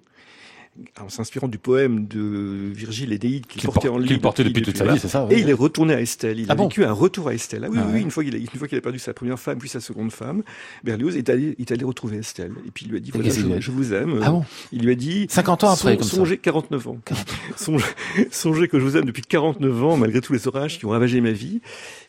[1.02, 4.08] En s'inspirant du poème de Virgile Énéide qu'il Qu'il portait por- en lui.
[4.08, 5.28] qu'il portait depuis toute sa vie, c'est ça.
[5.30, 6.39] Et il est retourné à Estelle.
[6.39, 7.63] Il Ah a bon vécu un retour à Estelle.
[7.65, 8.02] Ah oui, Ah oui, ouais.
[8.02, 10.44] une fois qu'il a, qu'il a perdu sa première femme, puis sa seconde femme,
[10.84, 12.52] Berlioz est allé, est allé retrouver Estelle.
[12.68, 14.20] Et puis il lui a dit, voilà, je, je vous aime.
[14.24, 16.15] Ah bon Il lui a dit, 50 ans après, son- comme ça.
[16.15, 16.98] songez 49 ans.
[17.58, 17.86] Songez,
[18.32, 21.20] songez que je vous aime depuis 49 ans, malgré tous les orages qui ont ravagé
[21.22, 21.62] ma vie.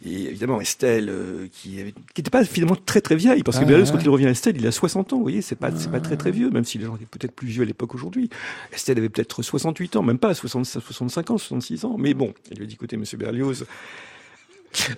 [0.04, 1.76] Et évidemment, Estelle, euh, qui
[2.16, 4.56] n'était pas finalement très très vieille, parce que Ah, Berlioz, quand il revient à Estelle,
[4.58, 5.16] il a 60 ans.
[5.16, 7.32] Vous voyez, c'est pas, c'est pas très très vieux, même si les gens étaient peut-être
[7.34, 8.30] plus vieux à l'époque aujourd'hui.
[8.72, 11.96] Estelle avait peut-être 68 ans, même pas 60 65 ans, 66 ans.
[11.98, 13.66] Mais bon, il lui a dit, écoutez, monsieur Berlioz,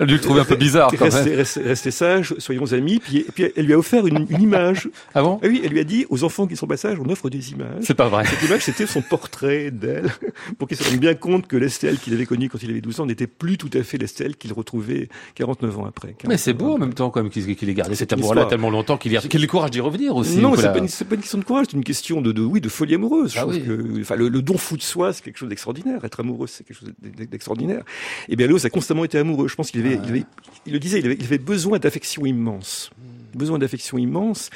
[0.01, 1.39] Elle le trouver un peu bizarre quand restez, même.
[1.39, 2.99] restez, restez sages, soyons amis.
[3.03, 4.89] Puis, puis elle lui a offert une, une image.
[5.15, 5.41] Ah bon?
[5.43, 7.83] Ah oui, elle lui a dit aux enfants qui sont passage, on offre des images.
[7.83, 8.25] C'est pas vrai.
[8.27, 10.11] Cette image, c'était son portrait d'elle,
[10.59, 13.01] pour qu'il se rende bien compte que l'Estelle qu'il avait connue quand il avait 12
[13.01, 16.15] ans n'était plus tout à fait l'Estelle qu'il retrouvait 49 ans après.
[16.29, 18.71] Mais c'est 49 beau en même temps quand même qu'il ait gardé cet amour-là tellement
[18.71, 20.37] longtemps qu'il ait le courage d'y revenir aussi.
[20.39, 22.61] Non, c'est pas, une- pas une question de courage, c'est une question de, de oui,
[22.61, 23.35] de folie amoureuse.
[23.39, 23.63] Ah oui.
[23.63, 26.05] que, enfin, le, le don fou de soi, c'est quelque chose d'extraordinaire.
[26.05, 27.83] Être amoureux, c'est quelque chose d'ex- d'extraordinaire.
[28.29, 29.49] Et Berlioz a constamment été amoureux.
[29.49, 30.25] Je pense qu'il avait, il avait-
[30.67, 32.91] il le disait, il avait, il avait besoin d'affection immense.
[33.37, 34.51] Besoin d'affection immense.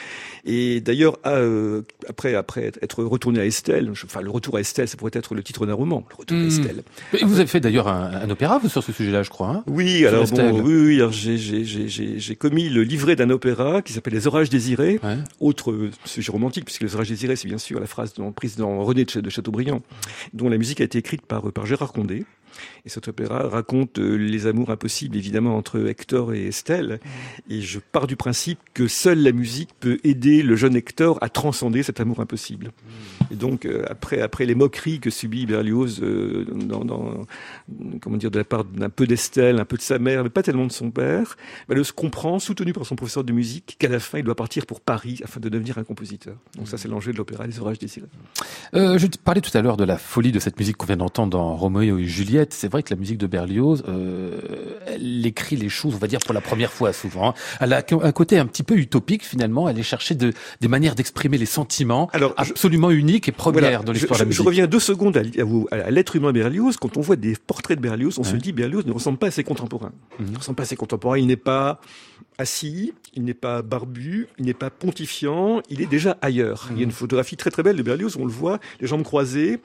[0.45, 4.89] Et d'ailleurs, euh, après, après être retourné à Estelle, je- enfin, le retour à Estelle,
[4.89, 6.47] ça pourrait être le titre d'un roman, le retour à Hmm.
[6.47, 6.83] Estelle.
[7.19, 9.49] Et vous avez fait d'ailleurs un, un opéra vous, sur ce sujet-là, je crois.
[9.49, 10.51] hein Oui, Sur alors Estelle.
[10.53, 13.93] bon, oui, oui, alors j'ai, j'ai, j'ai, j'ai, j'ai commis le livret d'un opéra qui
[13.93, 15.01] s'appelle Les Orages désirés.
[15.03, 15.17] Ouais.
[15.41, 18.57] Autre euh, sujet romantique, puisque Les Orages désirés, c'est bien sûr la phrase dans- prise
[18.57, 19.83] dans René de, Ch- de Chateaubriand,
[20.35, 22.25] dont la musique a été écrite par, euh, par Gérard Condé.
[22.87, 27.01] Et cet opéra raconte les amours impossibles, évidemment, entre Hector et Estelle.
[27.51, 31.29] Et je pars du principe que seule la musique peut aider le jeune Hector à
[31.29, 32.73] transcender cet amour impossible.
[33.31, 37.27] Et donc, euh, après, après les moqueries que subit Berlioz euh, dans, dans,
[38.01, 40.43] comment dire, de la part d'un peu d'Estelle, un peu de sa mère, mais pas
[40.43, 41.37] tellement de son père,
[41.69, 44.81] Berlioz comprend, soutenu par son professeur de musique, qu'à la fin, il doit partir pour
[44.81, 46.37] Paris afin de devenir un compositeur.
[46.57, 48.07] Donc ça, c'est l'enjeu de l'opéra Les Orages désirés.
[48.75, 51.31] Euh, je parlais tout à l'heure de la folie de cette musique qu'on vient d'entendre
[51.31, 52.53] dans Roméo et Juliette.
[52.53, 54.39] C'est vrai que la musique de Berlioz, euh,
[54.87, 57.31] elle écrit les choses, on va dire, pour la première fois souvent.
[57.31, 57.35] hein.
[57.61, 59.69] Elle a un côté un petit peu utopique finalement.
[59.69, 63.79] Est chercher de, des manières d'exprimer les sentiments Alors, je- absolument uniques et premières Voilà.
[63.79, 64.47] dans Je, l'histoire de la je- je musique.
[64.47, 66.77] reviens deux secondes à, à vous- à l'être humain Berlioz.
[66.81, 69.31] Quand on voit des portraits de Berlioz, on se dit Berlioz ne ressemble pas à
[69.31, 69.93] ses contemporains.
[70.19, 70.27] Mhm.
[70.29, 71.19] Il ne ressemble pas à ses contemporains.
[71.19, 71.81] Il n'est pas
[72.39, 76.69] assis, il n'est pas barbu, il n'est pas pontifiant, il est déjà ailleurs.
[76.73, 79.03] Il y a une photographie très très belle de Berlioz on le voit, les jambes
[79.05, 79.61] croisées,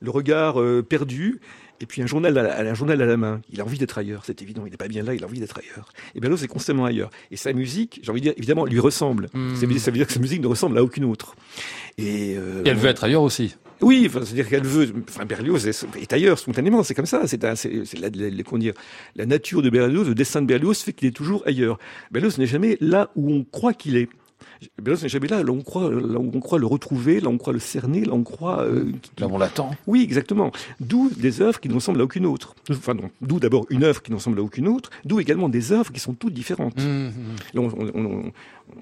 [0.00, 1.40] le regard euh, perdu.
[1.80, 3.40] Et puis un journal, à la, un journal à la main.
[3.50, 4.62] Il a envie d'être ailleurs, c'est évident.
[4.66, 5.92] Il n'est pas bien là, il a envie d'être ailleurs.
[6.14, 7.10] Et Berlioz est constamment ailleurs.
[7.30, 9.28] Et sa musique, j'ai envie de dire, évidemment, lui ressemble.
[9.34, 9.54] Mhm.
[9.56, 11.34] Ça, veut dire, ça veut dire que sa musique ne ressemble à aucune autre.
[11.98, 13.56] Et, euh, Et elle veut être ailleurs aussi.
[13.80, 14.92] oui, enfin, c'est-à-dire qu'elle veut.
[15.08, 16.82] Enfin, Berlioz est, est ailleurs spontanément.
[16.84, 17.26] C'est comme ça.
[17.26, 18.72] C'est c'est c'est la, la- la-
[19.16, 21.78] la nature de Berlioz, le destin de Berlioz fait qu'il est toujours ailleurs.
[22.12, 24.08] Berlioz n'est jamais là où on croit qu'il est.
[24.82, 27.58] Berlioz n'est jamais là, on croit, là on croit le retrouver, là on croit le
[27.58, 28.62] cerner, là on croit.
[28.62, 28.84] euh,
[29.18, 29.70] Là, on l'attend.
[29.86, 30.50] oui, exactement.
[30.80, 32.54] D'où des œuvres qui ne ressemblent à aucune autre.
[32.70, 33.10] Enfin, non.
[33.20, 34.90] D'où d'abord une œuvre qui ne ressemble à aucune autre.
[35.04, 36.78] D'où également des œuvres qui sont toutes différentes.
[36.82, 37.12] Mhm.
[37.54, 38.32] Là, on, on- on-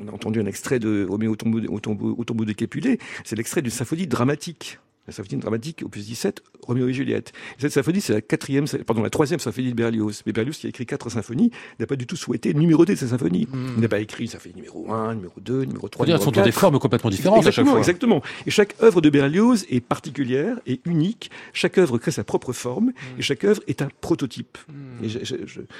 [0.04, 2.98] on a entendu un extrait de Roméo au tombeau, au tombeau, au tombeau de Capulet.
[3.24, 4.78] C'est l'extrait d'une symphonie dramatique.
[5.08, 7.32] La symphonie dramatique, opus 17, Roméo et Juliette.
[7.58, 10.22] Et cette symphonie, c'est la quatrième, pardon, la troisième symphonie de Berlioz.
[10.26, 13.48] Mais Berlioz, qui a écrit quatre symphonies, n'a pas du tout souhaité numéroter ses symphonies.
[13.74, 16.30] Il n'a pas écrit symphonie numéro 1, numéro 2, numéro 3, C'est-à-dire, elles numéro sont
[16.30, 16.44] dans 4.
[16.44, 17.78] des formes complètement différentes à chaque Exactement, fois.
[17.80, 18.22] exactement.
[18.46, 21.32] Et chaque œuvre de Berlioz est particulière et unique.
[21.52, 23.18] Chaque œuvre crée sa propre forme Mm.
[23.18, 24.56] et chaque œuvre est un prototype.
[25.02, 25.24] J'ai-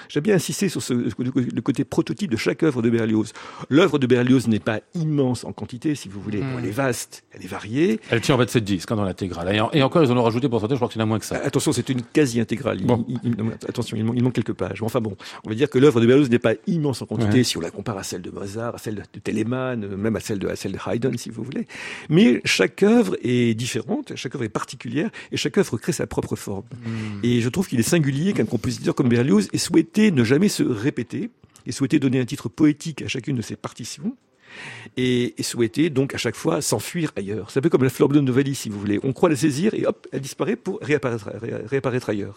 [0.08, 3.32] j'aime bien insister sur ce, le côté prototype de chaque œuvre de Berlioz.
[3.68, 6.40] L'œuvre de Berlioz n'est pas immense en quantité, si vous voulez.
[6.40, 6.58] Bon, Mm.
[6.58, 8.00] elle est vaste, elle est variée.
[8.10, 9.54] Elle tient en 27 disques hein, dans l'intégrale.
[9.54, 11.06] Et, en- et encore, ils en ont rajouté pour certains, je crois qu'il y en
[11.06, 11.36] a moins que ça.
[11.36, 12.80] Attention, c'est une quasi-intégrale.
[12.82, 13.06] Bon.
[13.68, 14.82] attention, il, man- il manque quelques pages.
[14.82, 17.44] Enfin bon, on va dire que l'œuvre de Berlioz n'est pas immense en quantité Ouais.
[17.44, 20.20] si on la compare à celle de Mozart, à celle de Telemann, euh, même à
[20.20, 21.66] celle de, à celle de Haydn, si vous voulez.
[22.08, 26.36] Mais chaque œuvre est différente, chaque œuvre est particulière, et chaque œuvre crée sa propre
[26.36, 26.64] forme.
[27.22, 30.62] Et je trouve qu'il est singulier qu'un compositeur comme Berlioz ait souhaité ne jamais se
[30.62, 31.30] répéter,
[31.66, 34.16] et souhaité donner un titre poétique à chacune de ses partitions,
[34.96, 37.50] et, et souhaiter donc à chaque fois s'enfuir ailleurs.
[37.50, 38.98] C'est un peu comme la bleue de Novalis, si vous voulez.
[39.04, 42.36] On croit la saisir et hop, elle disparaît pour réapparaître, ré- réapparaître ailleurs.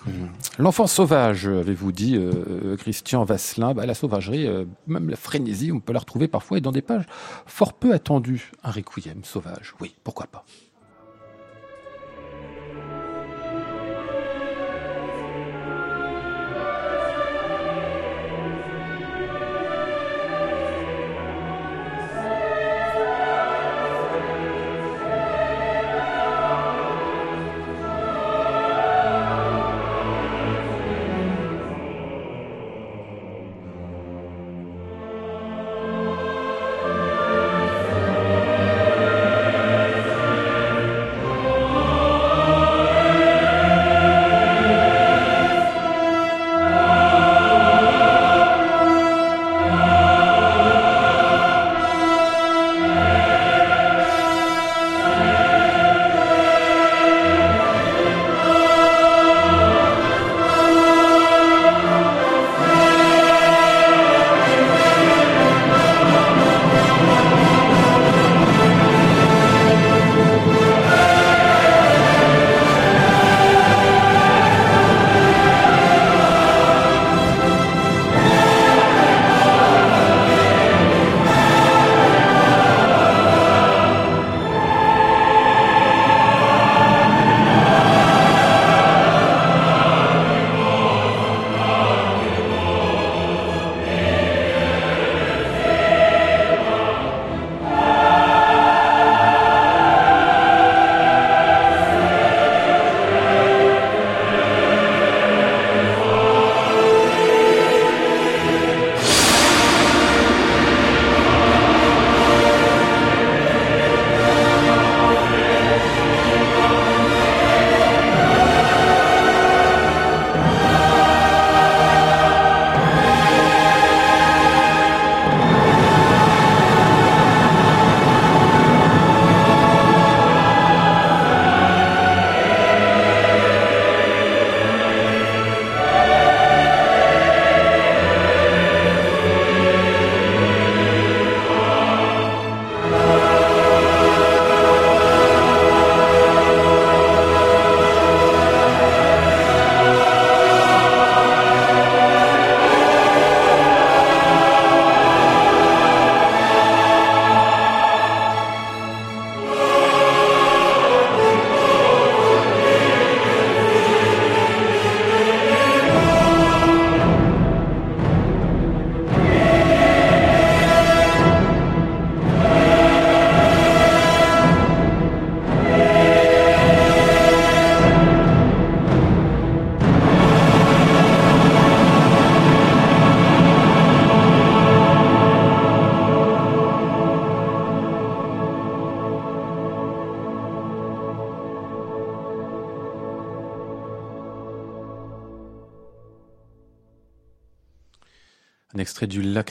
[0.59, 2.31] L'enfant sauvage, avez-vous dit, euh,
[2.63, 6.57] euh, Christian Vasselin, bah, la sauvagerie, euh, même la frénésie, on peut la retrouver parfois
[6.57, 7.05] et dans des pages
[7.45, 8.51] fort peu attendues.
[8.63, 10.45] Un requiem sauvage, oui, pourquoi pas.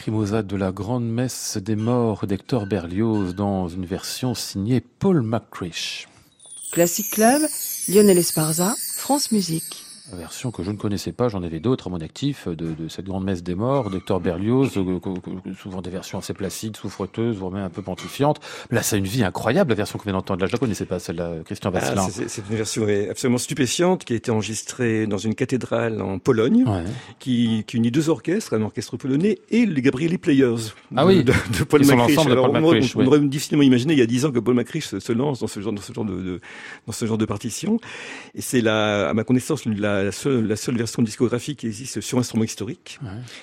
[0.07, 6.09] De la Grande Messe des Morts d'Hector Berlioz dans une version signée Paul McCrish.
[6.73, 7.41] Classic Club,
[7.89, 9.74] Lionel Esparza, France Musique
[10.51, 13.25] que je ne connaissais pas, j'en avais d'autres à mon actif, de, de, cette grande
[13.25, 14.99] messe des morts, d'Hector Berlioz, euh,
[15.61, 18.41] souvent des versions assez placides, souffreteuses, voire même un peu pontifiantes.
[18.71, 20.41] Là, ça a une vie incroyable, la version qu'on vient d'entendre.
[20.41, 22.09] Là, je la connaissais pas, celle-là, Christian ah, Vasselin.
[22.09, 26.65] c'est une version absolument stupéfiante qui a été enregistrée dans une cathédrale en Pologne,
[27.19, 31.25] qui, qui, unit deux orchestres, un orchestre polonais et les Gabrieli Players ah oui.
[31.25, 31.33] de,
[31.65, 31.83] Paul
[32.29, 34.87] Alors, Paul on, on, aurait difficilement imaginé il y a dix ans que Paul Macriche
[34.87, 36.41] se, se lance dans ce genre, dans ce genre de, de
[36.87, 37.79] dans ce genre de partition.
[38.35, 42.19] Et c'est la, à ma connaissance, la seule, la seule version discographique qui existe sur
[42.19, 42.99] instrument historique.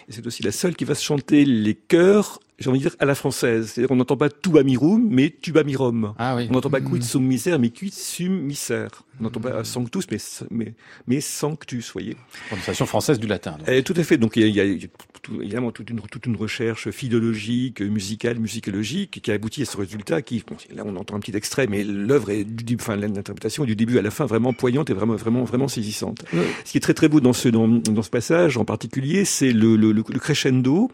[0.07, 2.95] Et c'est aussi la seule qui va se chanter les chœurs j'ai envie de dire,
[2.99, 3.71] à la française.
[3.71, 6.13] C'est-à-dire qu'on n'entend pas tuba mirum, mais tuba mirum.
[6.17, 6.47] Ah oui.
[6.49, 7.05] On n'entend pas quid mmh.
[7.05, 9.03] sum misère, mais quid sum misère.
[9.19, 10.17] On n'entend pas sanctus, mais,
[10.49, 10.73] mais,
[11.07, 12.15] mais sanctus, voyez.
[12.47, 13.57] Prononciation française du latin.
[13.67, 14.17] Eh, tout à fait.
[14.17, 14.87] Donc il y a, il y a
[15.21, 19.77] tout, évidemment toute une, toute une recherche philologique, musicale, musicologique, qui a abouti à ce
[19.77, 23.63] résultat qui, bon, là on entend un petit extrait, mais l'œuvre est du, enfin l'interprétation
[23.63, 26.23] est du début à la fin vraiment poignante et vraiment, vraiment, vraiment saisissante.
[26.65, 29.51] Ce qui est très très beau dans ce, dans, dans ce passage en particulier, c'est
[29.51, 30.91] le, le, le, crescendo.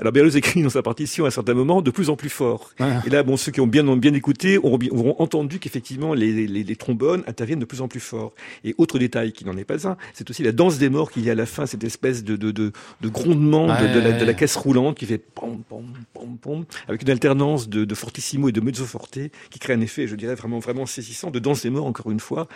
[0.00, 2.70] Alors Berlioz écrit dans sa partie à certains moments de plus en plus fort.
[3.06, 6.76] Et là, bon, ceux qui ont bien, bien écouté auront, entendu qu'effectivement les, les, les,
[6.76, 8.32] trombones interviennent de plus en plus fort.
[8.64, 11.24] Et autre détail qui n'en est pas un, c'est aussi la danse des morts qu'il
[11.24, 14.24] y a à la fin, cette espèce de, de, de, de grondement de, la, de,
[14.24, 18.48] la, caisse roulante qui fait pom, pom, pom, pom, avec une alternance de, de fortissimo
[18.48, 19.18] et de mezzo forte
[19.50, 22.20] qui crée un effet, je dirais, vraiment, vraiment saisissant de danse des morts, encore une
[22.20, 22.48] fois.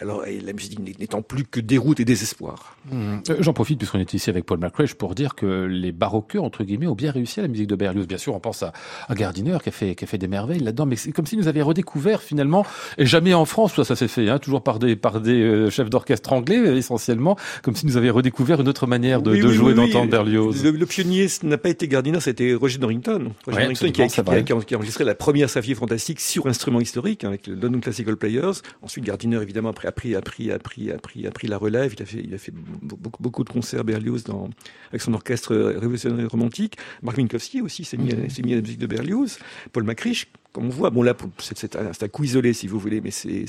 [0.00, 2.76] Alors, et la musique n'étant plus que déroute et désespoir.
[2.90, 3.18] Mmh.
[3.30, 6.64] Euh, j'en profite, puisqu'on est ici avec Paul McCrash, pour dire que les baroqueux, entre
[6.64, 8.06] guillemets, ont bien réussi à la musique de Berlioz.
[8.06, 8.72] Bien sûr, on pense à,
[9.08, 11.36] à Gardiner qui a fait, qui a fait des merveilles là-dedans, mais c'est comme si
[11.36, 12.66] nous avions redécouvert finalement,
[12.98, 15.70] et jamais en France, ça, ça s'est fait, hein, toujours par des, par des euh,
[15.70, 19.74] chefs d'orchestre anglais essentiellement, comme si nous avions redécouvert une autre manière de, de jouer,
[19.74, 20.49] d'entendre Berlioz.
[20.52, 23.32] Le, le pionnier n'a pas été Gardiner, c'était Roger Norrington.
[23.46, 26.80] Roger Norrington qui a, qui, a, qui a, enregistré la première symphonie fantastique sur instrument
[26.80, 28.60] historique hein, avec le London Classical Players.
[28.82, 31.94] Ensuite, Gardiner évidemment a pris, a pris, a pris, a pris, a pris la relève.
[31.96, 34.50] Il a fait, il a fait beaucoup, beaucoup de concerts Berlioz dans,
[34.90, 36.76] avec son orchestre révolutionnaire romantique.
[37.02, 38.12] Mark Minkowski aussi s'est mis,
[38.44, 39.38] mis à la musique de Berlioz,
[39.72, 43.10] Paul Macriche, comme on voit, bon là, c'est un, coup isolé si vous voulez, mais
[43.12, 43.46] c'est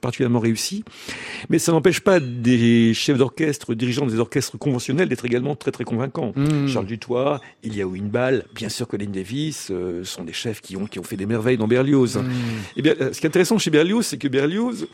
[0.00, 0.84] particulièrement réussi.
[1.48, 5.84] Mais ça n'empêche pas des chefs d'orchestre, dirigeants des orchestres conventionnels d'être également très très
[5.84, 6.32] convaincants.
[6.36, 6.68] Mmh.
[6.68, 10.98] Charles Dutoit, Ilia Winbal, bien sûr Colin Davis, euh, sont des chefs qui ont, qui
[10.98, 12.16] ont fait des merveilles dans Berlioz.
[12.16, 12.30] Mmh.
[12.76, 14.86] Eh bien, ce qui est intéressant chez Berlioz, c'est que Berlioz,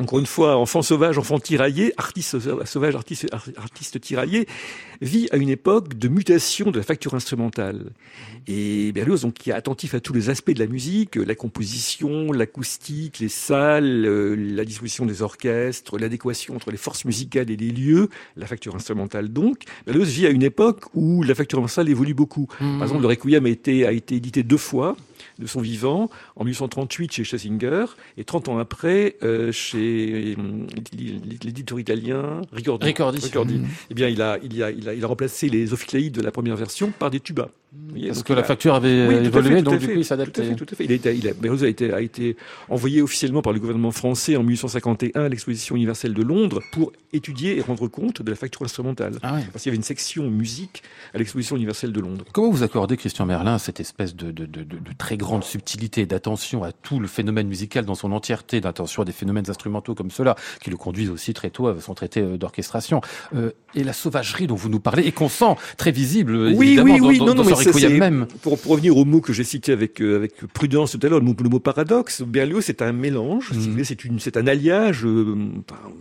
[0.00, 3.26] encore une fois, enfant sauvage, enfant tiraillé, artiste sauvage, artiste,
[3.56, 4.46] artiste tiraillé,
[5.00, 7.86] vit à une époque de mutation de la facture instrumentale.
[8.46, 12.32] Et Berlioz, donc, qui est attentif à tous les aspects de la musique, la composition,
[12.32, 17.70] l'acoustique, les salles, euh, la disposition des orchestres, l'adéquation entre les forces musicales et les
[17.70, 22.14] lieux, la facture instrumentale donc, Berlioz vit à une époque où la facture instrumentale évolue
[22.14, 22.46] beaucoup.
[22.46, 22.82] Par mmh.
[22.82, 24.96] exemple, le Requiem a été, a été édité deux fois,
[25.38, 30.66] de son vivant, en 1838 chez Schlesinger, et 30 ans après euh, chez euh,
[31.44, 32.86] l'éditeur italien Ricordi.
[32.86, 33.18] Ricordi.
[33.20, 33.54] Ricordi.
[33.58, 33.68] Mmh.
[33.90, 36.30] Eh bien, il a, il, a, il, a, il a remplacé les ophicléides de la
[36.30, 37.48] première version par des tubas.
[38.06, 40.54] Parce que la facture avait évolué, donc du coup il s'adaptait.
[40.54, 40.84] Tout à fait.
[40.84, 42.36] Il a été, il a, a été, a été
[42.70, 47.58] envoyé officiellement par le gouvernement français en 1851 à l'exposition universelle de Londres pour étudier
[47.58, 49.18] et rendre compte de la facture instrumentale.
[49.22, 52.24] Ah Parce qu'il y avait une section musique à l'exposition universelle de Londres.
[52.32, 56.64] Comment vous accordez, Christian Merlin, cette espèce de, de, de, de très grande subtilité, d'attention
[56.64, 60.36] à tout le phénomène musical dans son entièreté, d'attention à des phénomènes instrumentaux comme cela,
[60.62, 63.00] qui le conduisent aussi très tôt à son traité euh, d'orchestration,
[63.34, 66.92] euh, et la sauvagerie dont vous nous parlez, et qu'on sent très visible, oui, évidemment,
[66.92, 68.26] oui, oui, dans, non, dans, non, même.
[68.42, 71.20] Pour, pour, revenir au mot que j'ai cité avec, euh, avec prudence tout à l'heure,
[71.20, 74.18] le, le, mot paradoxe, Berlioz c'est un mélange, mmh.
[74.18, 75.38] c'est un alliage euh,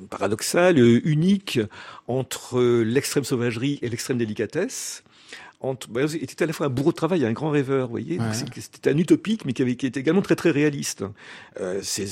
[0.10, 1.62] paradoxal, unique
[2.10, 5.04] entre l'extrême sauvagerie et l'extrême délicatesse
[5.60, 7.92] entre, bah, était à la fois un bourreau de travail et un grand rêveur, vous
[7.92, 8.20] voyez.
[8.32, 11.04] C'était un utopique, mais qui, avait, qui était également très très réaliste.
[11.60, 12.08] Euh, c'est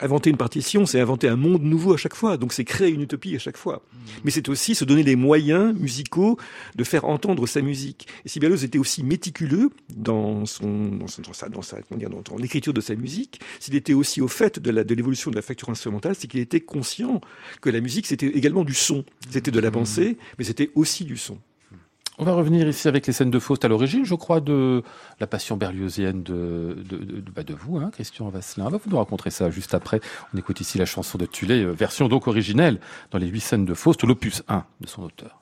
[0.00, 2.36] inventer une partition, c'est inventer un monde nouveau à chaque fois.
[2.36, 3.76] Donc c'est créer une utopie à chaque fois.
[3.76, 3.96] Mmh.
[4.24, 6.38] Mais c'est aussi se donner les moyens musicaux
[6.74, 8.08] de faire entendre sa musique.
[8.26, 11.98] Et si Berlioz était aussi méticuleux dans son, dans, son, dans sa, dans sa comment
[11.98, 15.30] dire, dans, l'écriture de sa musique, s'il était aussi au fait de la de l'évolution
[15.30, 17.22] de la facture instrumentale, c'est qu'il était conscient
[17.62, 19.72] que la musique c'était également du son, c'était de la mmh.
[19.72, 21.38] pensée, mais c'était aussi du son.
[22.18, 24.82] On va revenir ici avec les scènes de Faust à l'origine, je crois, de
[25.18, 28.68] la passion berliozienne de, de, bah de vous, hein, Christian Vasselin.
[28.68, 30.00] Vous nous raconterez ça juste après.
[30.34, 33.64] On écoute ici la chanson de Tulé, euh, version donc originelle, dans les huit scènes
[33.64, 35.41] de Faust, l'opus 1 de son auteur.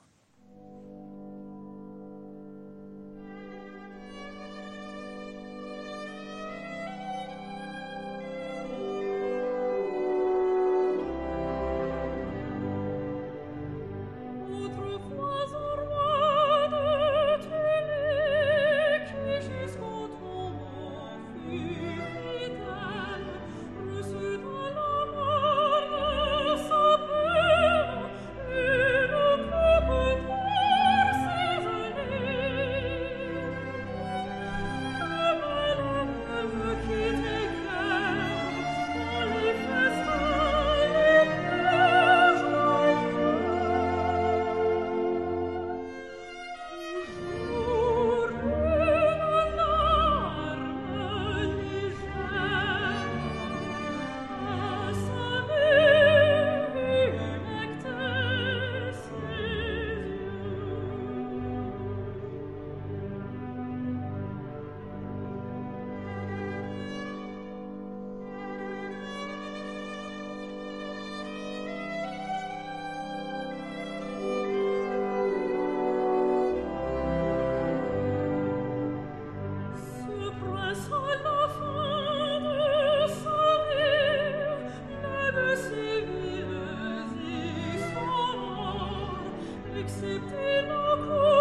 [89.81, 91.40] accepte la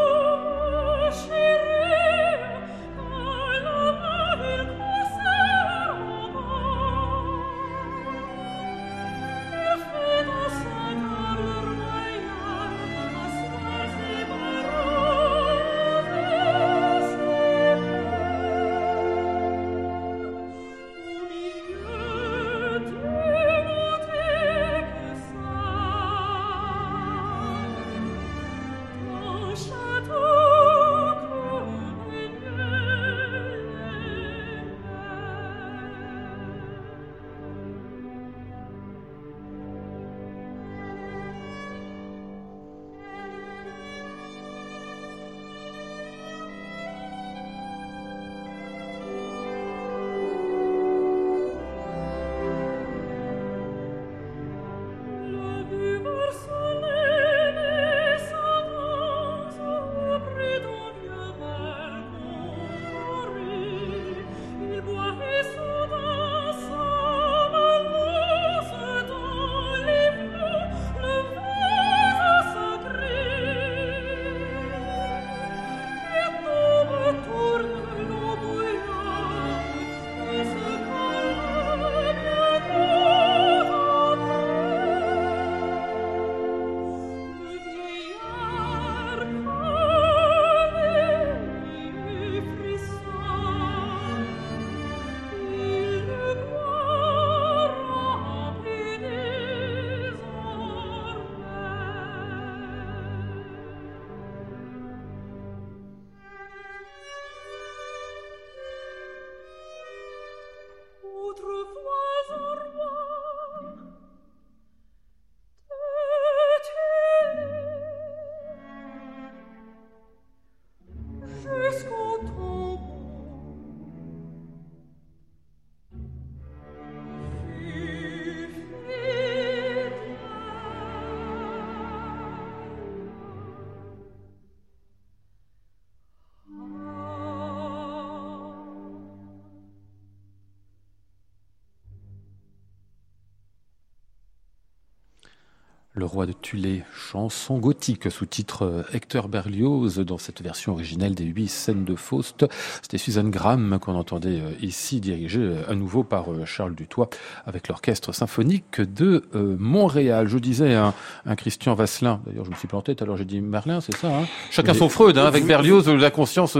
[146.01, 151.15] Le roi de Tulé, chanson gothique sous titre euh, Hector Berlioz dans cette version originelle
[151.15, 152.47] des huit scènes de Faust.
[152.81, 157.11] C'était Suzanne Graham qu'on entendait euh, ici dirigée euh, à nouveau par Charles Dutoit
[157.45, 160.27] avec l'orchestre symphonique de Montréal.
[160.27, 160.95] Je disais un,
[161.27, 163.95] un Christian Vasselin, d'ailleurs je me suis planté tout à l'heure j'ai dit Merlin, c'est
[163.95, 164.25] ça hein?
[164.51, 166.57] Chacun son Freud hein, avec Berlioz, la conscience.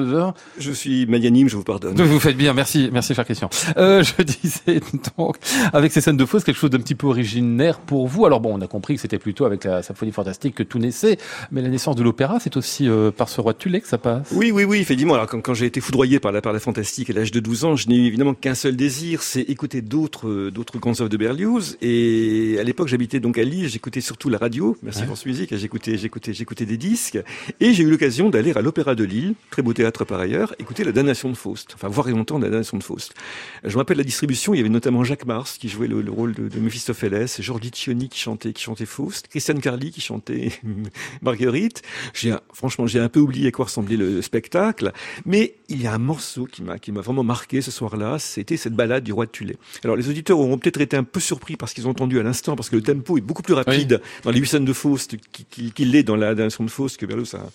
[0.59, 1.95] Je suis magnanime, je vous pardonne.
[1.95, 3.49] Vous faites bien, merci, merci cher Christian.
[3.79, 4.83] Euh, je disais
[5.17, 5.39] donc
[5.73, 8.27] avec ces scènes de Faust quelque chose d'un petit peu originaire pour vous.
[8.27, 11.17] Alors bon, on a compris que c'était plutôt avec la symphonie fantastique que tout naissait.
[11.53, 13.97] Mais la naissance de l'opéra, c'est aussi euh, par ce roi de Tulé que ça
[13.97, 14.33] passe?
[14.33, 15.15] Oui, oui, oui, effectivement.
[15.15, 17.65] Alors quand, quand j'ai été foudroyé par la, par la fantastique à l'âge de 12
[17.65, 21.09] ans, je n'ai eu évidemment qu'un seul désir, c'est écouter d'autres euh, d'autres grands œuvres
[21.09, 21.77] de Berlioz.
[21.81, 24.77] Et à l'époque, j'habitais donc à Lille, j'écoutais surtout la radio.
[24.83, 25.55] Merci France Musique.
[25.55, 27.21] J'écoutais, j'écoutais, j'écoutais des disques.
[27.61, 30.83] Et j'ai eu l'occasion d'aller à l'Opéra de Lille, très beau théâtre par ailleurs, écouter
[30.83, 31.71] la damnation de Faust.
[31.77, 33.15] Enfin, voir et entendre la damnation de Faust.
[33.63, 36.11] Je me rappelle la distribution, il y avait notamment Jacques Mars qui jouait le, le
[36.11, 40.53] rôle de, de Mephistopheles, Georges Cioni qui chantait, qui chantait Faust, Christiane Carly qui chantait
[41.23, 41.83] Marguerite.
[42.15, 44.93] J'ai franchement, j'ai un peu oublié à quoi ressemblait le spectacle,
[45.27, 48.57] mais il y a un morceau qui m'a qui m'a vraiment marqué ce soir-là, c'était
[48.57, 49.57] cette balade du roi de Tulé.
[49.85, 52.57] Alors les auditeurs auront peut-être été un peu surpris parce qu'ils ont entendu à l'instant,
[52.57, 55.73] parce que le tempo est beaucoup plus rapide dans les huit scènes de Faust qu'il
[55.73, 57.47] qui, l'est dans la damnation de Faust que Berlioz a,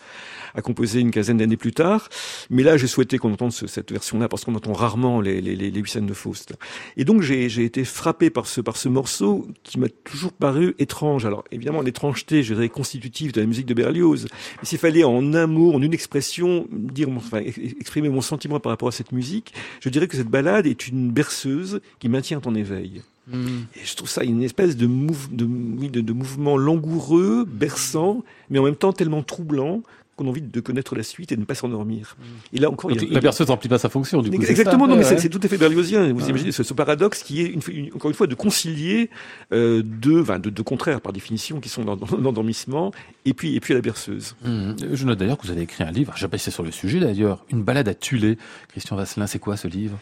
[0.55, 2.09] a composé une quinzaine d'années plus tard.
[2.49, 5.55] Mais là, j'ai souhaité qu'on entende ce, cette version-là parce qu'on entend rarement les, les,
[5.55, 6.53] les, huit scènes de Faust.
[6.97, 11.25] Et donc, j'ai été frappé par ce, par ce morceau qui m'a toujours paru étrange.
[11.25, 14.27] Alors, évidemment, l'étrangeté, je dirais, constitutive de la musique de Berlioz.
[14.59, 18.71] Mais s'il fallait en un mot, en une expression, dire, enfin, exprimer mon sentiment par
[18.71, 22.55] rapport à cette musique, je dirais que cette balade est une berceuse qui maintient en
[22.55, 23.01] éveil.
[23.27, 23.47] Mmh.
[23.75, 25.45] Et je trouve ça une espèce de, mouve, de,
[25.87, 29.81] de, de, mouvement langoureux, berçant, mais en même temps tellement troublant
[30.15, 32.15] qu'on a envie de connaître la suite et de ne pas s'endormir.
[32.53, 34.21] Et là encore, il y a, la berceuse remplit pas sa fonction.
[34.21, 34.87] Du coup, exactement.
[34.87, 36.13] Non, mais c'est tout à fait berliozien.
[36.13, 39.09] Vous imaginez ce, ce, paradoxe qui est une, encore une fois de concilier
[39.51, 42.91] euh, deux, enfin, deux, deux contraires par définition qui sont dans, dans l'endormissement
[43.25, 44.35] et puis et puis la berceuse.
[44.43, 44.73] Mmh.
[44.93, 46.13] Je note d'ailleurs que vous avez écrit un livre.
[46.15, 47.43] J'ai pas sur le sujet d'ailleurs.
[47.49, 48.37] Une balade à Tulé.
[48.69, 49.97] Christian Vasselin, c'est quoi ce livre?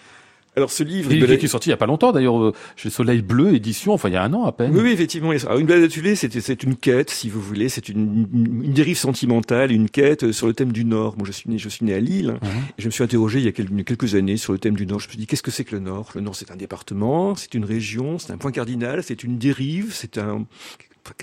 [0.55, 3.23] Alors ce livre, il, est sorti il y a pas longtemps d'ailleurs euh, chez Soleil
[3.23, 4.71] Bleu édition, enfin il y a un an à peine.
[4.73, 5.31] Oui, oui effectivement.
[5.31, 8.97] Alors, une balade à c'était c'est une quête, si vous voulez, c'est une, une, dérive
[8.97, 11.15] sentimentale, une quête sur le thème du Nord.
[11.17, 12.37] Moi, je suis né, je suis né à Lille.
[12.41, 12.47] Mmh.
[12.77, 14.85] Et je me suis interrogé il y a quelques, quelques années sur le thème du
[14.85, 14.99] Nord.
[14.99, 16.11] Je me suis dit qu'est-ce que c'est que le Nord?
[16.13, 19.91] Le Nord, c'est un département, c'est une région, c'est un point cardinal, c'est une dérive,
[19.93, 20.45] c'est un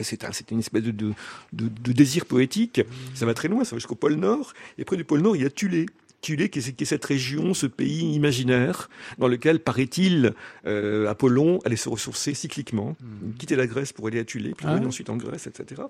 [0.03, 1.13] c'est un, une espèce de, de,
[1.55, 2.83] de, de, désir poétique.
[3.15, 4.53] Ça va très loin, ça va jusqu'au pôle Nord.
[4.77, 5.87] Et près du pôle Nord, il y a Tulé.
[6.21, 10.35] Tulé, qui est, cette région, ce pays imaginaire, dans lequel, paraît-il,
[10.67, 13.33] euh, Apollon allait se ressourcer cycliquement, mmh.
[13.39, 14.73] quitter la Grèce pour aller à Tulé, puis ah.
[14.73, 15.83] revenir ensuite en Grèce, etc.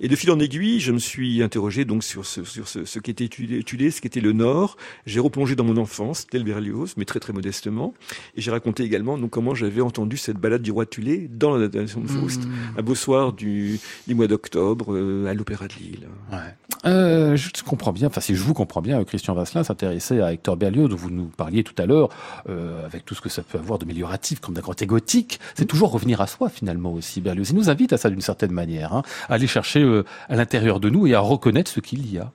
[0.00, 2.98] Et de fil en aiguille, je me suis interrogé donc sur ce, sur ce, ce
[2.98, 4.76] qu'était Tulé, Tulé, ce qu'était le Nord.
[5.06, 7.94] J'ai replongé dans mon enfance, tel Berlioz, mais très très modestement,
[8.36, 11.68] et j'ai raconté également donc comment j'avais entendu cette balade du roi Tulé dans la
[11.68, 12.78] nation de Faust, mmh.
[12.78, 16.08] un beau soir du, du mois d'octobre euh, à l'Opéra de Lille.
[16.32, 16.38] Ouais.
[16.84, 20.56] Euh, je comprends bien, enfin si je vous comprends bien, Christian Vasselin s'intéressait à Hector
[20.56, 22.08] Berlioz, dont vous nous parliez tout à l'heure,
[22.48, 25.40] euh, avec tout ce que ça peut avoir d'amélioratif, comme d'un côté gothique.
[25.54, 25.68] C'est mm.
[25.68, 27.50] toujours revenir à soi finalement aussi, Berlioz.
[27.50, 30.80] Il nous invite à ça d'une certaine manière, hein, à aller chercher euh, à l'intérieur
[30.80, 32.32] de nous et à reconnaître ce qu'il y a.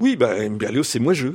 [0.00, 1.28] Oui, bah, Berlioz, c'est moi je.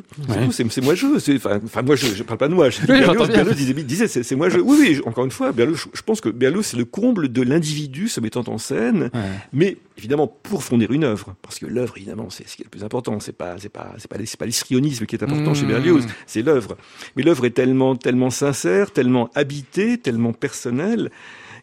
[0.52, 1.06] C'est moi je.
[1.36, 2.08] Enfin, moi je.
[2.08, 2.70] Je parle pas de moi.
[2.70, 4.60] Je dis Berlioz, Berlioz disait, disait c'est moi je.
[4.60, 5.02] Oui, oui.
[5.06, 5.88] Encore une fois, Berlioz.
[5.93, 9.22] Je pense que Berlioz c'est le comble de l'individu se mettant en scène, ouais.
[9.54, 12.70] mais évidemment pour fonder une œuvre, parce que l'œuvre évidemment c'est ce qui est le
[12.70, 13.20] plus important.
[13.20, 15.56] C'est pas c'est pas c'est pas c'est pas l'histrionisme qui est important mmh.
[15.56, 16.78] chez Berlioz, c'est l'œuvre.
[17.16, 21.10] Mais l'œuvre est tellement tellement sincère, tellement habitée, tellement personnelle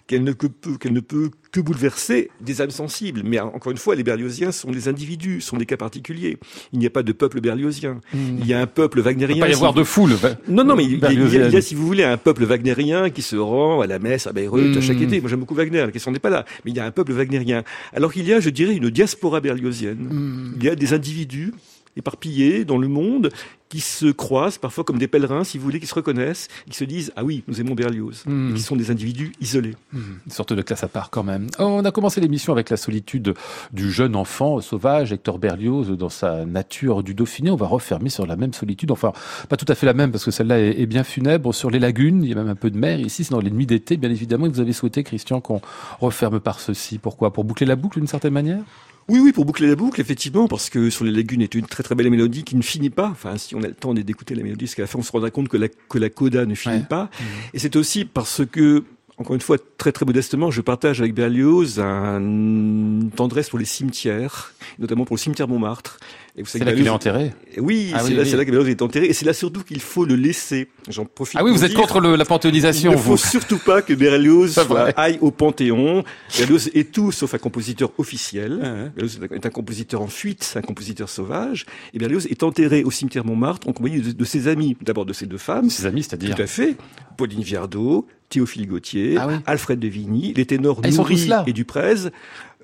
[0.06, 3.22] qu'elle ne ne peut que bouleverser des âmes sensibles.
[3.24, 6.38] Mais encore une fois, les berliosiens sont des individus, sont des cas particuliers.
[6.72, 8.00] Il n'y a pas de peuple berliosien.
[8.12, 8.18] Mmh.
[8.40, 9.36] Il y a un peuple wagnérien.
[9.36, 10.16] Il ne peut pas y avoir de foule.
[10.48, 12.04] Non, non, mais il y, a, il, y a, il y, a, si vous voulez,
[12.04, 14.80] un peuple wagnérien qui se rend à la messe à Bayreuth mmh.
[14.80, 15.20] chaque été.
[15.20, 15.80] Moi, j'aime beaucoup Wagner.
[15.80, 16.44] La question n'est pas là.
[16.64, 17.62] Mais il y a un peuple wagnérien.
[17.94, 20.08] Alors qu'il y a, je dirais, une diaspora berliosienne.
[20.10, 20.54] Mmh.
[20.58, 21.52] Il y a des individus
[21.96, 23.30] éparpillés dans le monde
[23.68, 26.84] qui se croisent parfois comme des pèlerins, si vous voulez, qui se reconnaissent, qui se
[26.84, 28.50] disent ah oui, nous aimons Berlioz, mmh.
[28.50, 29.74] et qui sont des individus isolés.
[29.92, 29.98] Mmh.
[30.26, 31.48] Une sorte de classe à part quand même.
[31.58, 33.34] On a commencé l'émission avec la solitude
[33.72, 37.50] du jeune enfant sauvage Hector Berlioz dans sa nature du Dauphiné.
[37.50, 39.12] On va refermer sur la même solitude, enfin
[39.48, 41.52] pas tout à fait la même parce que celle-là est, est, bien funèbre.
[41.52, 43.24] Sur les lagunes, il y a même un peu de mer ici.
[43.24, 44.46] C'est dans les nuits d'été, bien évidemment.
[44.46, 45.60] Et vous avez souhaité, Christian, qu'on
[45.98, 46.98] referme par ceci.
[46.98, 47.32] Pourquoi?
[47.32, 48.62] Pour boucler la boucle d'une certaine manière?
[49.08, 51.82] Oui, oui, pour boucler la boucle, effectivement, parce que sur les lagunes est une très
[51.82, 53.08] très belle mélodie qui ne finit pas.
[53.08, 55.12] Enfin, si on a le temps d'écouter la mélodie, parce qu'à la fin on se
[55.12, 56.82] rendra compte que la, que la coda ne finit ouais.
[56.88, 57.04] pas.
[57.04, 57.24] Mmh.
[57.54, 58.84] Et c'est aussi parce que
[59.16, 64.52] encore une fois, très très modestement, je partage avec Berlioz une tendresse pour les cimetières,
[64.80, 65.98] notamment pour le cimetière Montmartre.
[66.44, 69.12] C'est là qu'il est enterré Oui, ah c'est là, là que Berlioz est enterré, et
[69.12, 70.68] c'est là surtout qu'il faut le laisser.
[70.88, 71.38] J'en profite.
[71.38, 74.58] Ah oui, vous êtes contre le, la panthéonisation, Il ne faut surtout pas que Berlioz
[74.96, 76.02] aille au Panthéon.
[76.36, 78.58] Berlioz est tout sauf un compositeur officiel.
[78.62, 81.66] Ah Berlioz est un compositeur en fuite, un compositeur sauvage.
[81.92, 84.76] Et Berlioz est enterré au cimetière Montmartre en compagnie de, ses amis.
[84.82, 85.70] D'abord de ses deux femmes.
[85.70, 86.76] Ses amis, c'est-à-dire Tout à fait.
[87.16, 92.10] Pauline Viardot, Théophile Gautier, ah Alfred de Vigny, les ténors ah, Nourri et Duprez.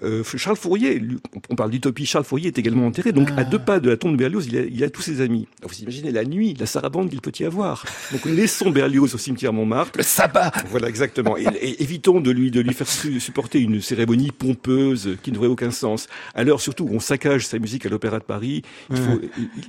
[0.02, 1.02] Euh, Charles Fourier,
[1.50, 4.12] on parle d'utopie, Charles Fourier est également enterré, donc à deux pas de la tombe
[4.12, 5.46] de Berlioz, il a, il a tous ses amis.
[5.62, 7.84] vous imaginez la nuit, la sarabande qu'il peut y avoir.
[8.12, 9.98] Donc laissons Berlioz au cimetière Montmartre.
[9.98, 11.36] Le sabbat Voilà, exactement.
[11.36, 16.08] Et, évitons de lui, de lui faire supporter une cérémonie pompeuse qui n'aurait aucun sens.
[16.34, 19.20] Alors surtout, on saccage sa musique à l'Opéra de Paris, il, faut,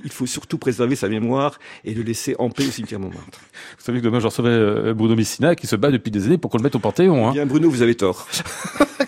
[0.04, 3.38] il, faut surtout préserver sa mémoire et le laisser en paix au cimetière Montmartre.
[3.78, 6.38] Vous savez que demain, je recevais euh, Bruno Messina qui se bat depuis des années
[6.38, 7.28] pour qu'on le mette au Panthéon.
[7.28, 7.32] Hein.
[7.32, 8.28] Bien, Bruno, vous avez tort.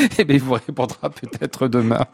[0.18, 2.06] Eh bien, il vous répondra peut-être demain.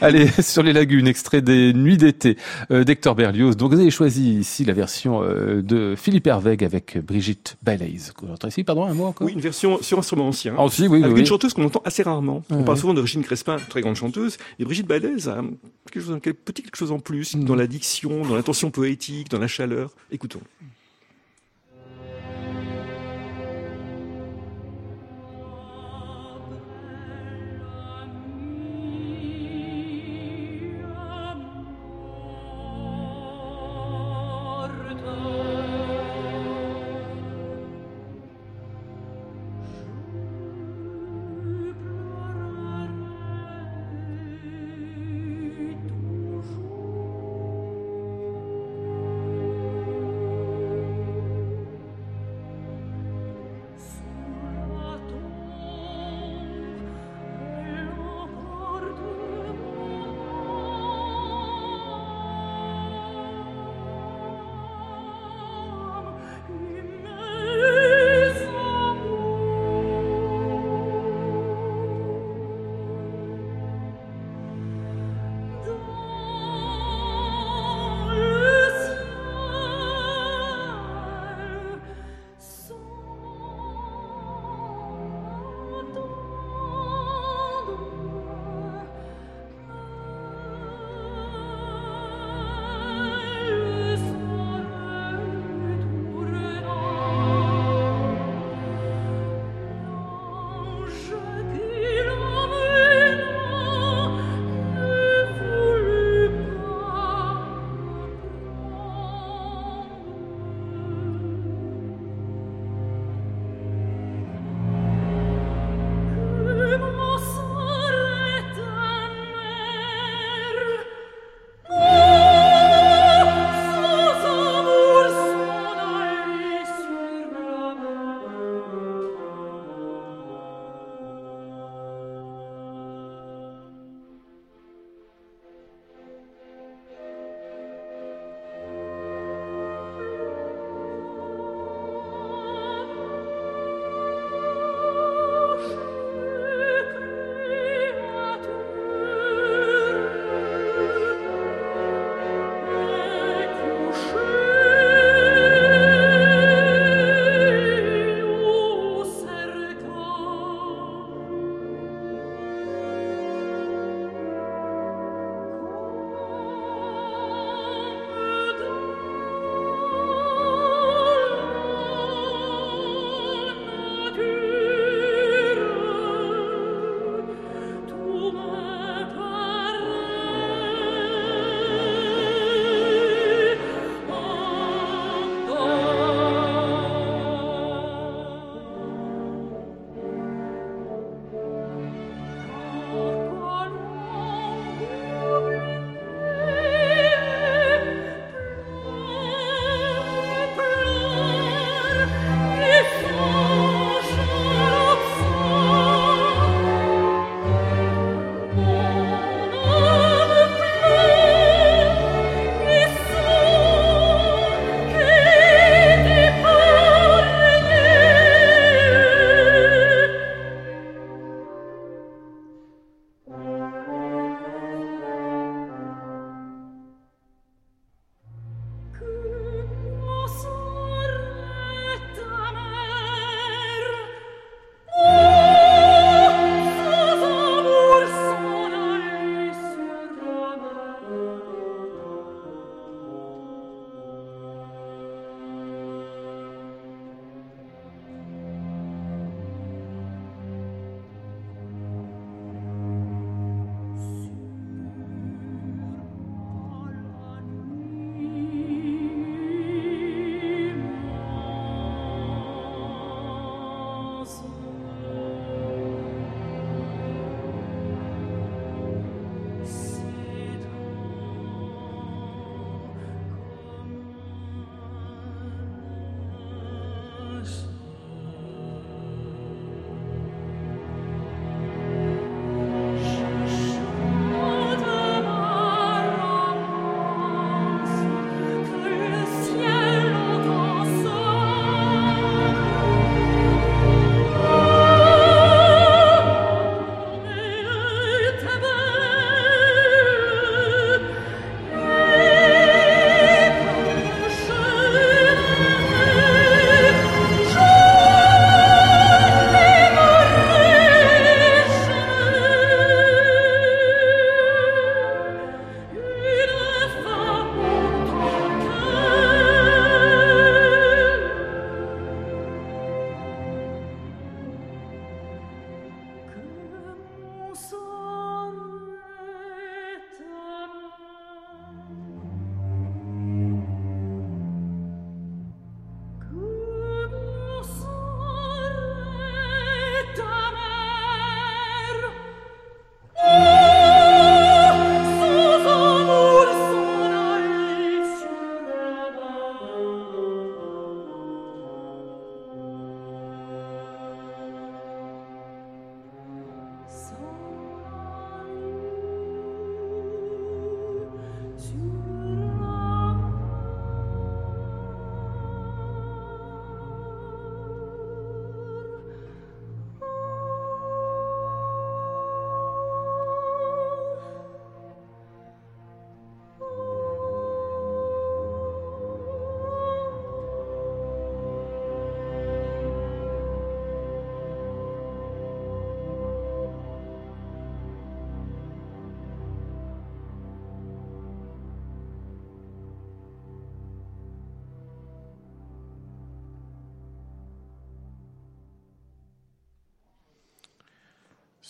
[0.00, 2.36] Allez, sur les lagunes, extrait des Nuits d'été
[2.70, 3.56] euh, d'Hector Berlioz.
[3.56, 8.12] Donc, vous avez choisi ici la version euh, de Philippe Hervègue avec Brigitte Baileys.
[8.46, 9.26] ici, pardon, un mot encore?
[9.26, 10.54] Oui, une version sur instrument ancien.
[10.58, 12.42] Ah, aussi, oui, avec oui, une chanteuse qu'on entend assez rarement.
[12.50, 15.42] On parle souvent de Régine Crespin, très grande chanteuse, et Brigitte Baileys a
[15.90, 17.44] quelque chose, petit quelque chose en plus, mm.
[17.44, 19.90] dans la diction, dans l'intention poétique, dans la chaleur.
[20.10, 20.40] Écoutons.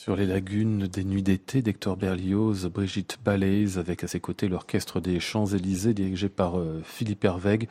[0.03, 4.99] Sur les lagunes des nuits d'été d'Hector Berlioz, Brigitte Balaise, avec à ses côtés l'orchestre
[4.99, 7.69] des Champs-Élysées dirigé par euh, Philippe Hervègue.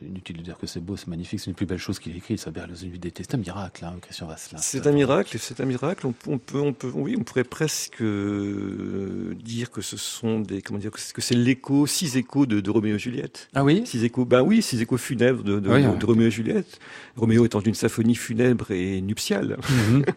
[0.00, 2.38] Inutile de dire que c'est beau, c'est magnifique, c'est une plus belle chose qu'il écrit,
[2.38, 3.24] ça Berlioz une nuit d'été.
[3.24, 4.58] C'est un miracle, hein, Christian Vasselin.
[4.58, 6.06] C'est un miracle, c'est un miracle.
[6.06, 10.62] On, on, peut, on peut, oui, on pourrait presque euh, dire que ce sont des,
[10.62, 13.50] comment dire, que c'est l'écho, six échos de, de, Roméo et Juliette.
[13.54, 13.82] Ah oui?
[13.84, 16.78] Six échos, ben oui, six échos funèbres de, de, oui, de, de Roméo et Juliette.
[17.16, 19.58] Roméo étant une symphonie funèbre et nuptiale.
[19.68, 20.04] Mm -hmm.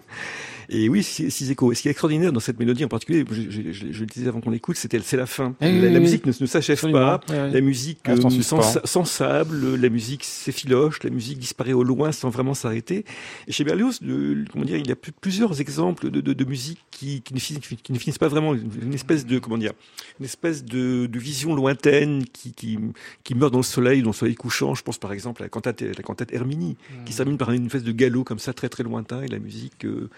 [0.69, 1.73] Et oui, six échos.
[1.73, 4.27] Ce qui est extraordinaire dans cette mélodie en particulier, je, je, je, je le disais
[4.27, 5.55] avant qu'on l'écoute, c'était c'est la fin.
[5.61, 7.19] Eh la, oui, la, musique ne, ne s'achève pas.
[7.29, 12.29] La musique euh, sans, sans, sable, la musique s'effiloche, la musique disparaît au loin sans
[12.29, 13.05] vraiment s'arrêter.
[13.47, 16.79] Et chez Berlioz, le, comment dire, il y a plusieurs exemples de, de, de musique
[16.91, 18.53] qui, qui, ne finissent, qui, ne finissent, pas vraiment.
[18.53, 19.73] Une espèce de comment dire,
[20.19, 22.77] une espèce de, de vision lointaine qui, qui,
[23.23, 24.75] qui meurt dans le soleil, dans le soleil couchant.
[24.75, 27.01] Je pense par exemple à la cantate, la cantate Herminie, Hmm.
[27.01, 27.05] mmh.
[27.05, 29.39] qui se termine par une espèce de galop comme ça très très lointain et la
[29.39, 30.09] musique euh,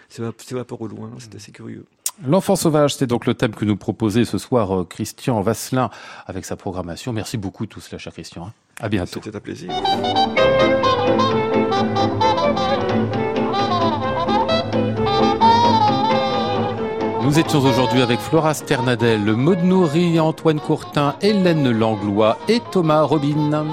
[0.46, 1.10] s'évapore au loin.
[1.18, 1.86] C'est assez curieux.
[2.26, 5.90] L'enfant sauvage, c'est donc le thème que nous proposait ce soir euh, Christian Vasselin
[6.28, 7.14] avec sa programmation.
[7.14, 8.48] Merci beaucoup tous, là, cher Christian.
[8.48, 8.54] hein.
[8.80, 9.22] À bientôt.
[9.24, 9.72] C'était un plaisir.
[17.24, 23.66] Nous étions aujourd'hui avec Flora Sternadel, Maud Nourri, Antoine Courtin, Hélène Langlois et Thomas Robin.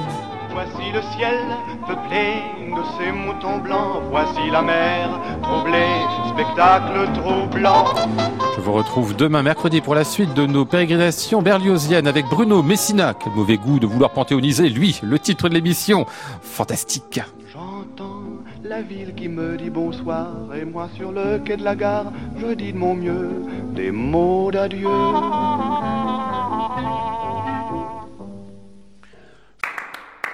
[0.53, 1.39] Voici le ciel
[1.87, 2.43] peuplé
[2.79, 4.03] de ces moutons blancs.
[4.11, 7.85] Voici la mer troublée, spectacle troublant.
[8.57, 13.15] Je vous retrouve demain mercredi pour la suite de nos pérégrinations berliosiennes avec Bruno Messina.
[13.15, 16.07] Quel mauvais goût de vouloir panthéoniser, lui, le titre de l'émission.
[16.43, 17.21] Fantastique.
[17.53, 18.23] J'entends
[18.63, 22.55] la ville qui me dit bonsoir et moi sur le quai de la gare, je
[22.55, 23.43] dis de mon mieux
[23.75, 24.89] des mots d'adieu.